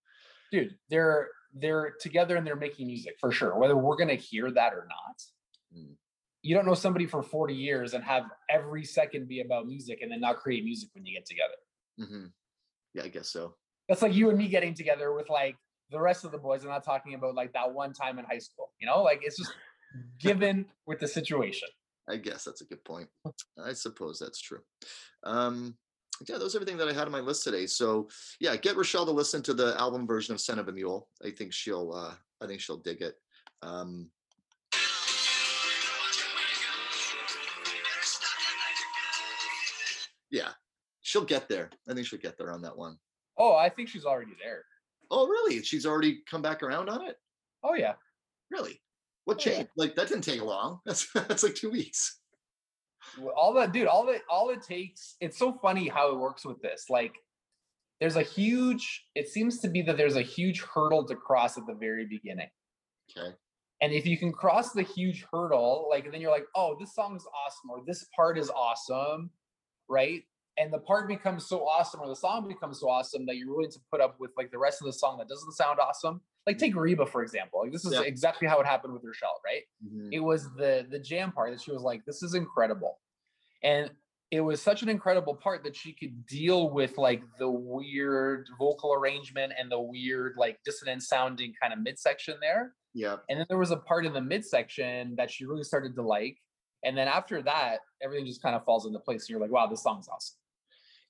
[0.50, 3.58] Dude, they're they're together and they're making music for sure.
[3.58, 5.22] Whether we're gonna hear that or not,
[5.76, 5.96] Mm.
[6.44, 10.12] You don't know somebody for 40 years and have every second be about music and
[10.12, 11.54] then not create music when you get together.
[11.98, 12.26] hmm
[12.92, 13.54] Yeah, I guess so.
[13.88, 15.56] That's like you and me getting together with like
[15.90, 16.62] the rest of the boys.
[16.62, 19.38] I'm not talking about like that one time in high school, you know, like it's
[19.38, 19.54] just
[20.18, 21.68] given with the situation.
[22.10, 23.08] I guess that's a good point.
[23.58, 24.60] I suppose that's true.
[25.22, 25.78] Um,
[26.28, 27.66] yeah, that was everything that I had on my list today.
[27.66, 31.08] So yeah, get Rochelle to listen to the album version of Son of a Mule.
[31.24, 33.14] I think she'll uh I think she'll dig it.
[33.62, 34.10] Um
[40.34, 40.50] yeah,
[41.02, 41.70] she'll get there.
[41.88, 42.98] I think she'll get there on that one.
[43.38, 44.64] Oh, I think she's already there.
[45.10, 45.62] Oh, really?
[45.62, 47.16] She's already come back around on it?
[47.62, 47.94] Oh yeah.
[48.50, 48.80] Really?
[49.24, 49.56] What Oh, yeah.
[49.58, 49.70] changed?
[49.76, 50.80] Like that didn't take long.
[50.86, 52.20] That's that's like two weeks.
[53.18, 56.42] Well, all that dude all that all it takes it's so funny how it works
[56.46, 57.14] with this like
[58.00, 61.66] there's a huge it seems to be that there's a huge hurdle to cross at
[61.66, 62.48] the very beginning
[63.14, 63.28] Okay.
[63.82, 67.14] and if you can cross the huge hurdle like then you're like oh this song
[67.14, 69.28] is awesome or this part is awesome
[69.88, 70.22] right?
[70.56, 73.72] And the part becomes so awesome or the song becomes so awesome that you're willing
[73.72, 76.20] to put up with like the rest of the song that doesn't sound awesome.
[76.46, 77.60] Like take reba for example.
[77.62, 78.02] Like this is Yeah.
[78.02, 79.62] exactly how it happened with rochelle right?
[79.84, 80.10] Mhm.
[80.12, 83.00] it was the the jam part that she was like this is incredible.
[83.62, 83.90] And
[84.30, 88.92] it was such an incredible part that she could deal with like the weird vocal
[88.94, 92.74] arrangement and the weird like dissonant sounding kind of midsection there.
[92.96, 93.16] Yeah.
[93.28, 96.38] and then there was a part in the midsection that she really started to like
[96.84, 99.66] and then after that everything just kind of falls into place and you're like wow
[99.66, 100.36] this song's awesome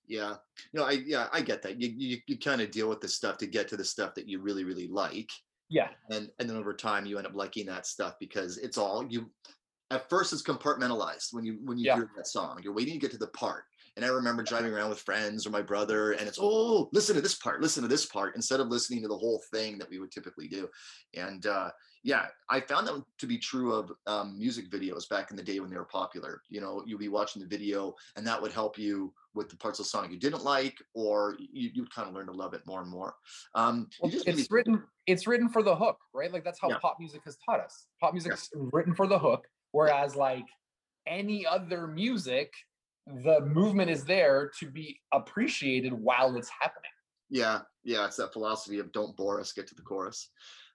[0.07, 0.37] Yeah,
[0.75, 1.81] no, I yeah, I get that.
[1.81, 4.29] You you, you kind of deal with the stuff to get to the stuff that
[4.29, 5.31] you really really like,
[5.71, 9.07] yeah and and then over time you end up liking that stuff because it's all
[9.09, 9.31] you.
[9.91, 11.95] At first, it's compartmentalized when you when you Yeah.
[11.97, 12.61] hear that song.
[12.63, 13.65] You're waiting to get to the part.
[13.97, 17.21] And I remember driving around with friends or my brother, and it's oh, listen to
[17.23, 20.01] this part, listen to this part, instead of listening to the whole thing that we
[20.01, 20.69] would typically do.
[21.15, 21.71] And uh,
[22.03, 25.61] yeah, I found that to be true of um, music videos back in the day
[25.61, 26.43] when they were popular.
[26.49, 29.79] You know, you'd be watching the video, and that would help you with the parts
[29.79, 32.67] of the song you didn't like, or you you'd kind of learn to love it
[32.67, 33.15] more and more.
[33.55, 36.79] Um, Well, it's me- written it's written for the hook right like that's how Yeah.
[36.79, 40.47] pop music has taught us pop music's written for the hook whereas like
[41.07, 42.51] any other music
[43.07, 46.91] the movement is there to be appreciated while it's happening
[47.31, 50.31] yeah, yeah, it's that philosophy of don't bore us, get to the chorus.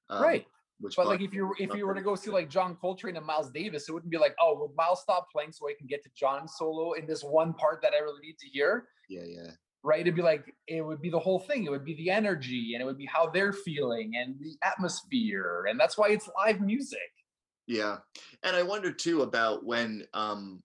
[0.10, 0.46] Um, right
[0.80, 3.24] Which but like if you if you were to go see like john coltrane and
[3.24, 6.02] miles davis it wouldn't be like oh will miles stop playing so i can get
[6.02, 9.52] to john's solo in this one part that i really need to hear yeah, yeah.
[9.84, 10.02] right?
[10.02, 11.66] It'd be like it would be the whole thing.
[11.66, 15.66] It would be the energy, and it would be how they're feeling, and the atmosphere,
[15.70, 17.00] and that's why it's live music.
[17.68, 17.98] Yeah.
[18.44, 20.64] And I wonder too about when um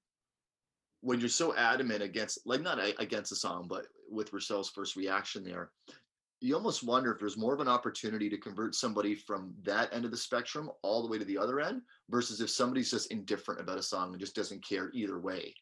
[1.04, 5.44] when you're so adamant against like not against the song but with Rousseau's first reaction
[5.44, 5.70] there
[6.40, 10.04] you almost wonder if there's more of an opportunity to convert somebody from that end
[10.04, 13.60] of the spectrum all the way to the other end versus if somebody's just indifferent
[13.60, 15.54] about a song and just doesn't care either way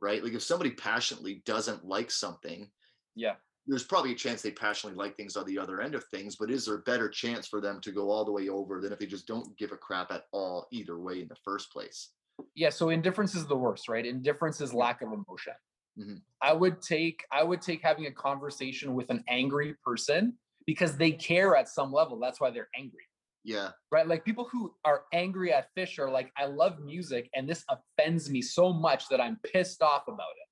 [0.00, 2.68] right like if somebody passionately doesn't like something
[3.14, 3.34] Yeah.
[3.68, 6.50] there's probably a chance they passionately like things on the other end of things but
[6.50, 8.98] is there a better chance for them to go all the way over than if
[8.98, 12.10] they just don't give a crap at all either way in the first place
[12.54, 14.06] yeah so indifference is the worst right?
[14.06, 15.54] Indifference is lack of emotion.
[15.98, 16.20] Mhm.
[16.40, 21.10] i would take i would take having a conversation with an angry person because they
[21.10, 23.04] care at some level that's why they're angry.
[23.44, 23.70] Yeah.
[23.90, 24.06] Right?
[24.06, 28.30] Like people who are angry at Phish are like i love music and this offends
[28.30, 30.48] me so much that i'm pissed off about it.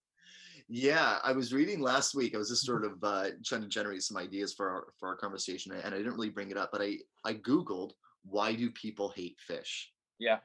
[0.69, 2.35] Yeah, I was reading last week.
[2.35, 5.17] I was just sort of uh, trying to generate some ideas for our for our
[5.17, 7.93] conversation, and I didn't really bring it up, but I I googled
[8.25, 9.85] why do people hate Phish,
[10.19, 10.39] yeah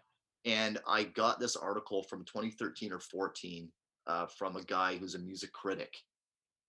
[0.45, 3.69] and I got this article from 2013 or 14
[4.07, 5.93] uh, from a guy who's a music critic,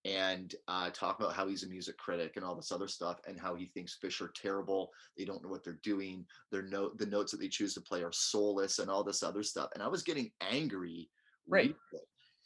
[0.04, 3.40] and uh, talk about how he's a music critic and all this other stuff, and
[3.40, 4.90] how he thinks Phish are terrible.
[5.16, 6.26] They don't know what they're doing.
[6.50, 9.42] Their note the notes that they choose to play are soulless, and all this other
[9.42, 9.70] stuff.
[9.74, 11.08] And I was getting angry.
[11.48, 11.74] Right.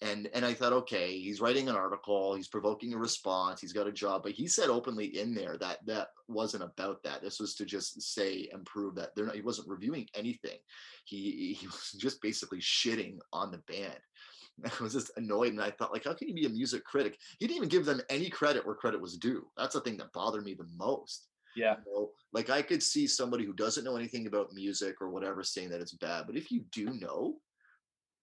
[0.02, 3.86] And and I thought, okay, he's writing an article, he's provoking a response, he's got
[3.86, 7.22] a job, but he said openly in there that that wasn't about that.
[7.22, 9.36] This was to just say and prove that they're not.
[9.36, 10.58] He wasn't reviewing anything.
[11.04, 13.98] He he was just basically shitting on the band.
[14.64, 17.18] I was just annoyed, and I thought, like, how can you be a music critic?
[17.38, 19.46] He didn't even give them any credit where credit was due.
[19.56, 21.28] That's the thing that bothered me the most.
[21.54, 25.10] yeah You know, like I could see somebody who doesn't know anything about music or
[25.10, 27.36] whatever saying that it's bad, but if you do know,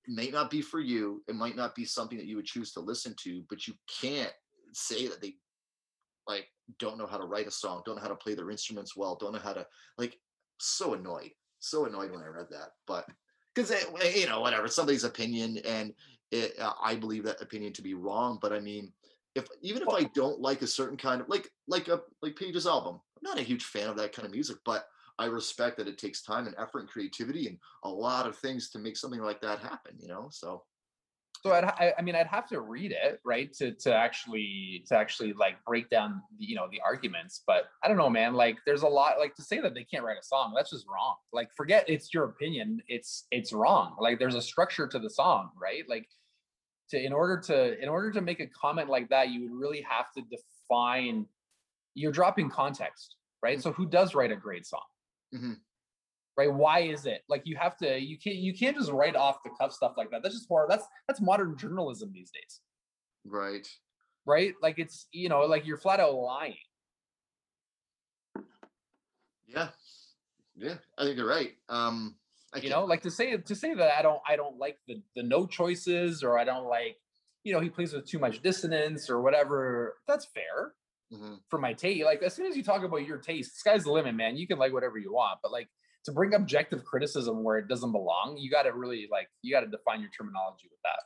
[0.07, 1.23] may not be for you.
[1.27, 4.33] It might not be something that you would choose to listen to, but you can't
[4.73, 5.35] say that they
[6.27, 6.47] like
[6.79, 9.15] don't know how to write a song, don't know how to play their instruments well,
[9.15, 9.65] don't know how to
[9.97, 10.17] like.
[10.59, 13.05] So annoyed, so annoyed when I read that, but
[13.53, 13.71] because
[14.15, 15.93] you know whatever somebody's opinion, and
[16.31, 18.39] it, uh, I believe that opinion to be wrong.
[18.41, 18.91] But I mean,
[19.35, 22.67] if even if I don't like a certain kind of like like a like Page's
[22.67, 24.85] album, I'm not a huge fan of that kind of music, but
[25.19, 28.69] I respect that it takes time and effort and creativity and a lot of things
[28.71, 30.27] to make something like that happen, you know?
[30.31, 30.63] So
[31.43, 34.95] so I'd, I, I mean i'd have to read it right to to actually to
[34.95, 38.57] actually like break down the, you know the arguments but i don't know man like
[38.65, 41.15] there's a lot like to say that they can't write a song that's just wrong
[41.33, 45.49] like forget it's your opinion it's it's wrong like there's a structure to the song
[45.61, 46.07] right like
[46.89, 49.81] to in order to in order to make a comment like that you would really
[49.81, 51.25] have to define
[51.93, 54.81] you're dropping context right so who does write a great song
[55.33, 55.57] Mhm.
[56.37, 59.43] right why is it like you have to you can't you can't just write off
[59.43, 62.61] the cuff stuff like that that's just horrible that's that's modern journalism these days
[63.25, 63.67] right.
[64.25, 66.55] right like it's you know like you're flat out lying
[69.47, 69.69] Yeah.
[70.55, 70.75] Yeah.
[70.97, 71.51] I think you're right.
[71.69, 72.15] Um
[72.53, 75.01] I you know like to say to say that i don't i don't like the
[75.15, 76.97] the no choices or i don't like
[77.43, 80.73] you know he plays with too much dissonance or whatever that's fair
[81.13, 81.39] Mhm.
[81.49, 84.15] for my taste like as soon as you talk about your taste sky's the limit
[84.15, 85.69] man you can like whatever you want but like
[86.05, 89.61] to bring objective criticism where it doesn't belong you got to really like you got
[89.61, 90.99] to define your terminology with that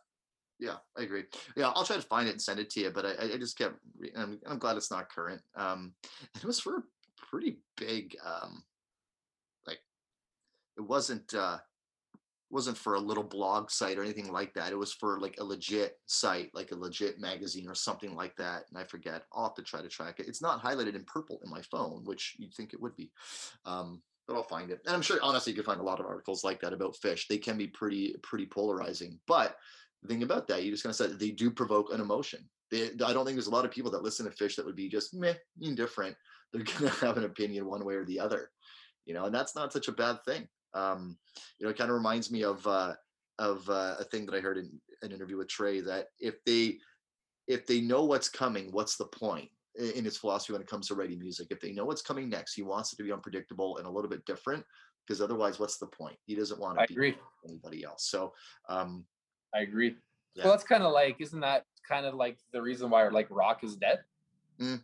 [0.60, 1.26] Yeah, I agree.
[1.56, 3.58] Yeah, I'll try to find it and send it to you, but I, I- just
[3.60, 3.78] kept.
[4.16, 5.42] I'm, I'm glad it's not current.
[5.56, 5.94] Um,
[6.34, 6.84] it was for a
[7.30, 8.16] pretty big.
[8.26, 8.64] Um,
[9.68, 9.78] like,
[10.78, 11.32] it wasn't.
[11.36, 11.60] uh
[12.50, 14.72] wasn't for a little blog site or anything like that.
[14.72, 18.64] It was for like a legit site, like a legit magazine or something like that.
[18.70, 19.24] And I forget.
[19.34, 20.28] I'll have to try to track it.
[20.28, 23.12] It's not highlighted in purple in my phone, which you'd think it would be.
[23.66, 24.82] Um, but I'll find it.
[24.86, 27.28] And I'm sure honestly you can find a lot of articles like that about Phish.
[27.28, 29.20] They can be pretty pretty polarizing.
[29.28, 29.56] But
[30.02, 32.48] the thing about that, you just kind of said they do provoke an emotion.
[32.70, 34.76] They, I don't think there's a lot of people that listen to Phish that would
[34.76, 36.16] be just meh, indifferent.
[36.52, 38.52] They're gonna have an opinion one way or the other,
[39.06, 40.48] you know, and that's not such a bad thing.
[40.78, 41.18] Um,
[41.58, 42.94] you know, it kind of reminds me of uh,
[43.40, 46.78] of uh, a thing that I heard in an interview with Trey that if they
[47.48, 49.50] if they know what's coming, what's the point?
[49.76, 52.56] In his philosophy when it comes to writing music, if they know what's coming next,
[52.56, 54.66] he wants it to be unpredictable and a little bit different
[55.06, 56.18] because otherwise, what's the point?
[56.26, 57.16] He doesn't want i to be agree
[57.48, 58.10] anybody else.
[58.10, 58.34] So,
[58.70, 59.06] um,
[59.54, 59.96] i agree
[60.36, 60.44] Yeah.
[60.46, 63.64] well that's kind of like isn't that kind of like the reason why like rock
[63.64, 64.00] is dead
[64.60, 64.82] Mm.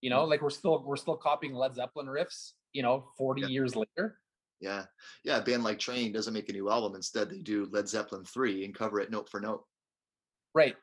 [0.00, 3.48] you know like we're still we're still copying led zeppelin riffs you know 40 Yeah.
[3.48, 4.18] years later
[4.62, 4.84] Yeah,
[5.24, 5.38] yeah.
[5.38, 6.94] A band like Train doesn't make a new album.
[6.94, 9.64] Instead, they do Led Zeppelin three and cover it note for note.
[10.54, 10.76] right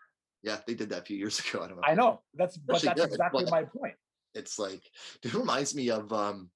[0.44, 1.64] Yeah, they did that a few years ago.
[1.64, 1.84] I don't know.
[1.88, 3.96] i know that's but that's good, exactly but- my point
[4.36, 4.82] It's like
[5.24, 6.12] it reminds me of.
[6.14, 6.50] um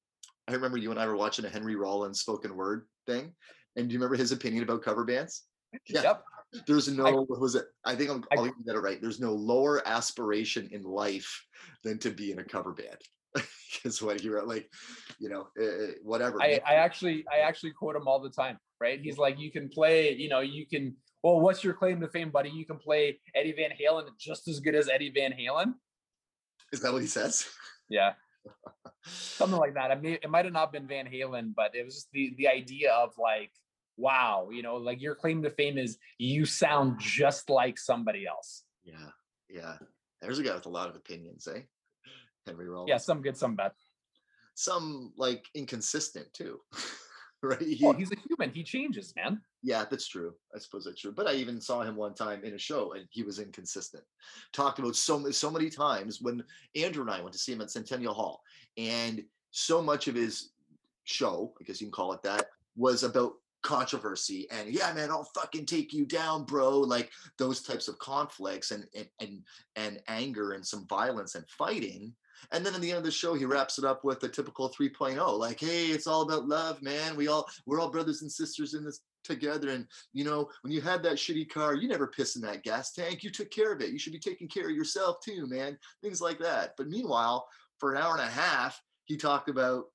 [0.49, 3.33] I remember you and I were watching a Henry Rollins spoken word thing,
[3.77, 5.43] and do you remember his opinion about cover bands?
[5.87, 6.01] Yeah.
[6.03, 6.23] yep
[6.67, 7.21] There's no.
[7.21, 7.63] what was it?
[7.85, 9.01] I think I'm, I- I'll get it right.
[9.01, 11.31] There's no lower aspiration in life
[11.85, 12.97] than to be in a cover band.
[13.83, 14.47] Is what he wrote.
[14.47, 14.69] Like,
[15.19, 16.41] you know, uh, whatever.
[16.41, 18.99] I, I actually I actually quote him all the time, right?
[19.01, 22.29] He's like, you can play, you know, you can well, what's your claim to fame,
[22.29, 22.49] buddy?
[22.49, 25.73] You can play Eddie Van Halen just as good as Eddie Van Halen.
[26.73, 27.47] Is that what he says?
[27.89, 28.13] Yeah,
[29.05, 29.91] something like that.
[29.91, 32.47] I mean, it might have not been Van Halen, but it was just the the
[32.47, 33.51] idea of like,
[33.95, 38.63] wow, you know, like your claim to fame is you sound just like somebody else.
[38.83, 39.11] Yeah,
[39.49, 39.75] yeah.
[40.21, 41.61] There's a guy with a lot of opinions, eh?
[42.45, 42.89] Henry Rollins.
[42.89, 43.71] Yeah, some good, some bad.
[44.55, 46.59] Some like inconsistent too.
[47.43, 47.61] right?
[47.61, 48.53] He, Well, he's a human.
[48.53, 49.41] He changes, man.
[49.61, 50.33] yeah, that's true.
[50.55, 51.11] I suppose that's true.
[51.11, 54.03] But I even saw him one time in a show and he was inconsistent.
[54.51, 56.43] Talked about so so many times when
[56.75, 58.41] Andrew and I went to see him at Centennial Hall,
[58.77, 60.51] and so much of his
[61.03, 63.33] show, I guess you can call it that, was about
[63.63, 68.71] controversy and yeah man i'll fucking take you down bro like those types of conflicts
[68.71, 69.41] and and and,
[69.77, 72.13] and anger and some violence and fighting
[72.51, 74.69] and then in the end of the show, he wraps it up with a typical
[74.69, 77.15] 3.0, like, hey, it's all about love, man.
[77.15, 79.69] We all we're all brothers and sisters in this together.
[79.69, 82.93] And you know, when you had that shitty car, you never piss in that gas
[82.93, 83.23] tank.
[83.23, 83.91] You took care of it.
[83.91, 85.77] You should be taking care of yourself too, man.
[86.01, 86.73] Things like that.
[86.77, 87.47] But meanwhile,
[87.79, 89.85] for an hour and a half, he talked about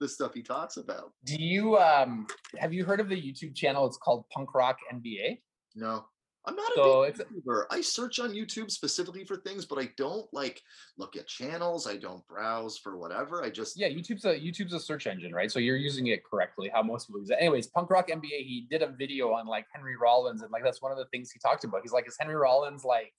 [0.00, 1.12] the stuff he talks about.
[1.24, 2.26] Do you um
[2.58, 3.86] have you heard of the YouTube channel?
[3.86, 5.38] It's called Punk Rock NBA.
[5.74, 6.06] No.
[6.46, 7.64] I'm not a So big it's YouTuber.
[7.70, 10.62] I search on YouTube specifically for things, but I don't like
[10.96, 11.86] look at channels.
[11.86, 13.42] I don't browse for whatever.
[13.42, 15.50] I just yeah, YouTube's a YouTube's a search engine, right?
[15.50, 17.38] So you're using it correctly, how most people use it.
[17.40, 20.80] Anyways, Punk Rock NBA, he did a video on like Henry Rollins, and like that's
[20.80, 21.82] one of the things he talked about.
[21.82, 23.12] He's like, is Henry Rollins like,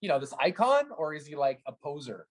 [0.00, 2.26] you know, this icon, or is he like a poser?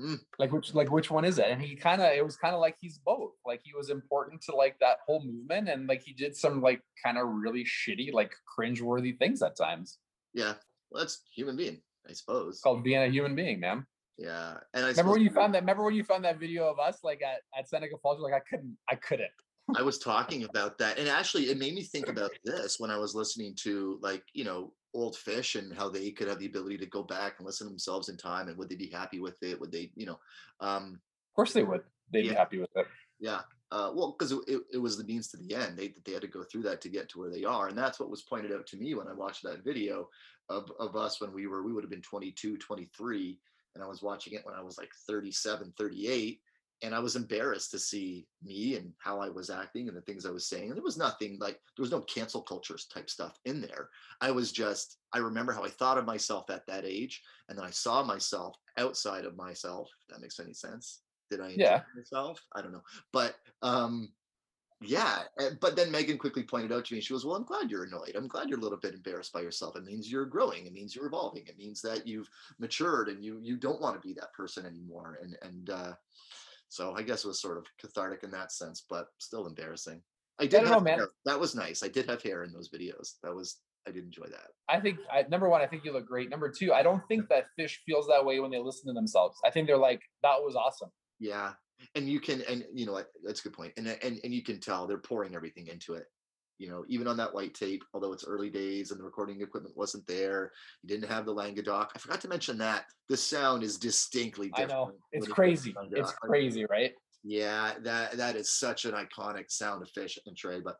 [0.00, 0.18] Mm.
[0.38, 1.46] Like which like which one is it?
[1.48, 3.32] And he kind of it was kind of like he's both.
[3.44, 6.80] Like he was important to like that whole movement, and like he did some like
[7.04, 9.98] kind of really shitty, like cringeworthy things at times.
[10.32, 10.54] yeah,
[10.90, 12.54] well, that's human being, I suppose.
[12.54, 13.86] It's called being a human being, man.
[14.16, 15.62] Yeah, and I Remember when you found that?
[15.62, 18.20] Remember when you found that video of us like at, at Seneca Falls?
[18.20, 19.30] Like, I couldn't, I couldn't.
[19.76, 22.96] I was talking about that, and actually, it made me think about this when I
[22.96, 26.78] was listening to like you know old Phish and how they could have the ability
[26.78, 29.42] to go back and listen to themselves in time, and would they be happy with
[29.42, 29.60] it?
[29.60, 30.18] Would they, you know,
[30.60, 31.82] um, Of course they would.
[32.12, 32.30] They'd Yeah.
[32.30, 32.86] be happy with it.
[33.20, 35.76] yeah, uh, well, because it, it, was the means to the end.
[35.76, 38.00] They they had to go through that to get to where they are, and that's
[38.00, 40.08] what was pointed out to me when I watched that video
[40.48, 43.38] of of us when we were we would have been 22, 23,
[43.74, 46.40] and I was watching it when I was like 37, 38
[46.82, 50.24] and I was embarrassed to see me and how I was acting and the things
[50.24, 50.68] I was saying.
[50.68, 53.90] And there was nothing like there was no cancel culture type stuff in there.
[54.20, 57.64] I was just I remember how I thought of myself at that age, and then
[57.64, 59.90] I saw myself outside of myself.
[60.08, 61.02] If that makes any sense.
[61.30, 61.82] Did I Yeah.
[61.94, 62.44] myself?
[62.56, 64.12] I don't know, but um,
[64.80, 65.24] yeah.
[65.60, 68.16] But then Megan quickly pointed out to me, she was, "Well, I'm glad you're annoyed.
[68.16, 69.76] I'm glad you're a little bit embarrassed by yourself.
[69.76, 70.66] It means you're growing.
[70.66, 71.46] It means you're evolving.
[71.46, 75.18] It means that you've matured and you you don't want to be that person anymore."
[75.22, 75.94] And and uh,
[76.70, 80.00] so I guess it was sort of cathartic in that sense, but still embarrassing.
[80.38, 80.98] I did don't have know, man.
[80.98, 81.08] hair.
[81.26, 81.82] That was nice.
[81.82, 83.16] I did have hair in those videos.
[83.22, 84.48] That was I did enjoy that.
[84.68, 86.30] I think I, number one, I think you look great.
[86.30, 89.36] Number two, I don't think that Phish feels that way when they listen to themselves.
[89.44, 90.90] I think they're like, that was awesome.
[91.18, 91.52] Yeah.
[91.94, 93.72] And you can and you know what that's a good point.
[93.76, 96.04] And and and you can tell they're pouring everything into it.
[96.60, 99.74] You know, even on that white tape, although it's early days and the recording equipment
[99.78, 100.52] wasn't there,
[100.82, 101.90] you didn't have the Languedoc.
[101.96, 104.70] I forgot to mention that the sound is distinctly different.
[104.70, 104.92] I know.
[105.10, 105.74] It's crazy.
[105.92, 106.92] It's crazy, right?
[107.24, 110.60] Yeah, that that is such an iconic sound of Phish and Trey.
[110.60, 110.76] But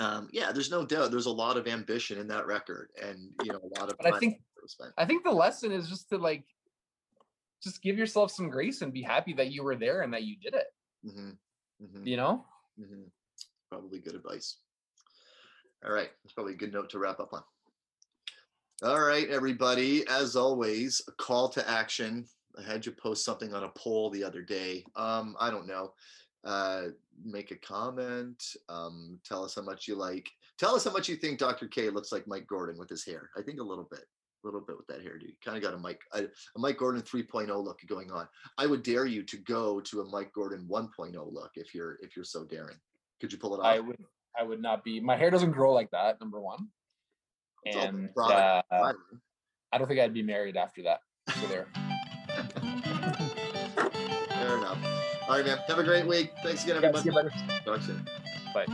[0.00, 3.52] um, yeah, there's no doubt there's a lot of ambition in that record, and you
[3.52, 3.96] know a lot of.
[4.02, 4.92] But I think- spent.
[4.98, 6.42] I think the lesson is just to like,
[7.62, 10.34] just give yourself some grace and be happy that you were there and that you
[10.42, 10.66] did it.
[11.06, 11.36] Mhm,
[11.80, 12.44] mhm, You know?
[12.76, 13.04] mhm.
[13.70, 14.56] Probably good advice.
[15.84, 17.42] All right, that's probably a good note to wrap up on.
[18.82, 20.06] All right, everybody.
[20.08, 22.26] As always, a call to action.
[22.58, 24.84] I had you post something on a poll the other day.
[24.96, 25.92] Um, I don't know.
[26.44, 26.88] Uh,
[27.24, 28.42] make a comment.
[28.68, 30.28] Um, tell us how much you like.
[30.58, 31.68] Tell us how much you think Dr.
[31.68, 33.30] K looks like Mike Gordon with his hair.
[33.36, 34.04] I think a little bit,
[34.44, 35.22] a little bit with that hairdo.
[35.22, 38.28] You kind of got a Mike, a, a Mike Gordon 3.0 look going on.
[38.58, 42.14] I would dare you to go to a Mike Gordon 1.0 look if you're if
[42.16, 42.76] you're so daring.
[43.20, 43.66] Could you pull it off?
[43.66, 43.96] I would
[44.38, 46.68] I would not be my hair doesn't grow like that, number one.
[47.64, 48.62] It's And uh.
[48.70, 51.00] I don't think I'd be married after that.
[51.40, 51.66] So there.
[53.76, 54.78] Fair enough.
[55.28, 55.58] All right, man.
[55.66, 56.32] Have a great week.
[56.42, 57.02] Thanks again, Yeah, everybody.
[57.02, 57.32] see you later.
[57.64, 58.06] Talk soon.
[58.54, 58.66] Bye.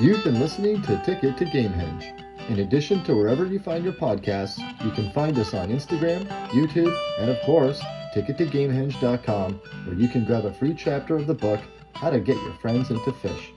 [0.00, 2.18] You've been listening to Ticket to Gamehenge.
[2.48, 6.92] In addition to wherever you find your podcasts, you can find us on Instagram, YouTube,
[7.20, 7.80] and of course,
[8.14, 9.54] tickettogamehenge.com,
[9.86, 11.60] where you can grab a free chapter of the book,
[11.94, 13.52] How to Get Your Friends into Phish.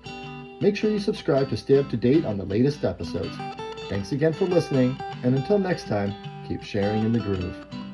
[0.61, 3.35] Make sure you subscribe to stay up to date on the latest episodes.
[3.89, 6.13] Thanks again for listening, and until next time,
[6.47, 7.84] keep sharing in the groove.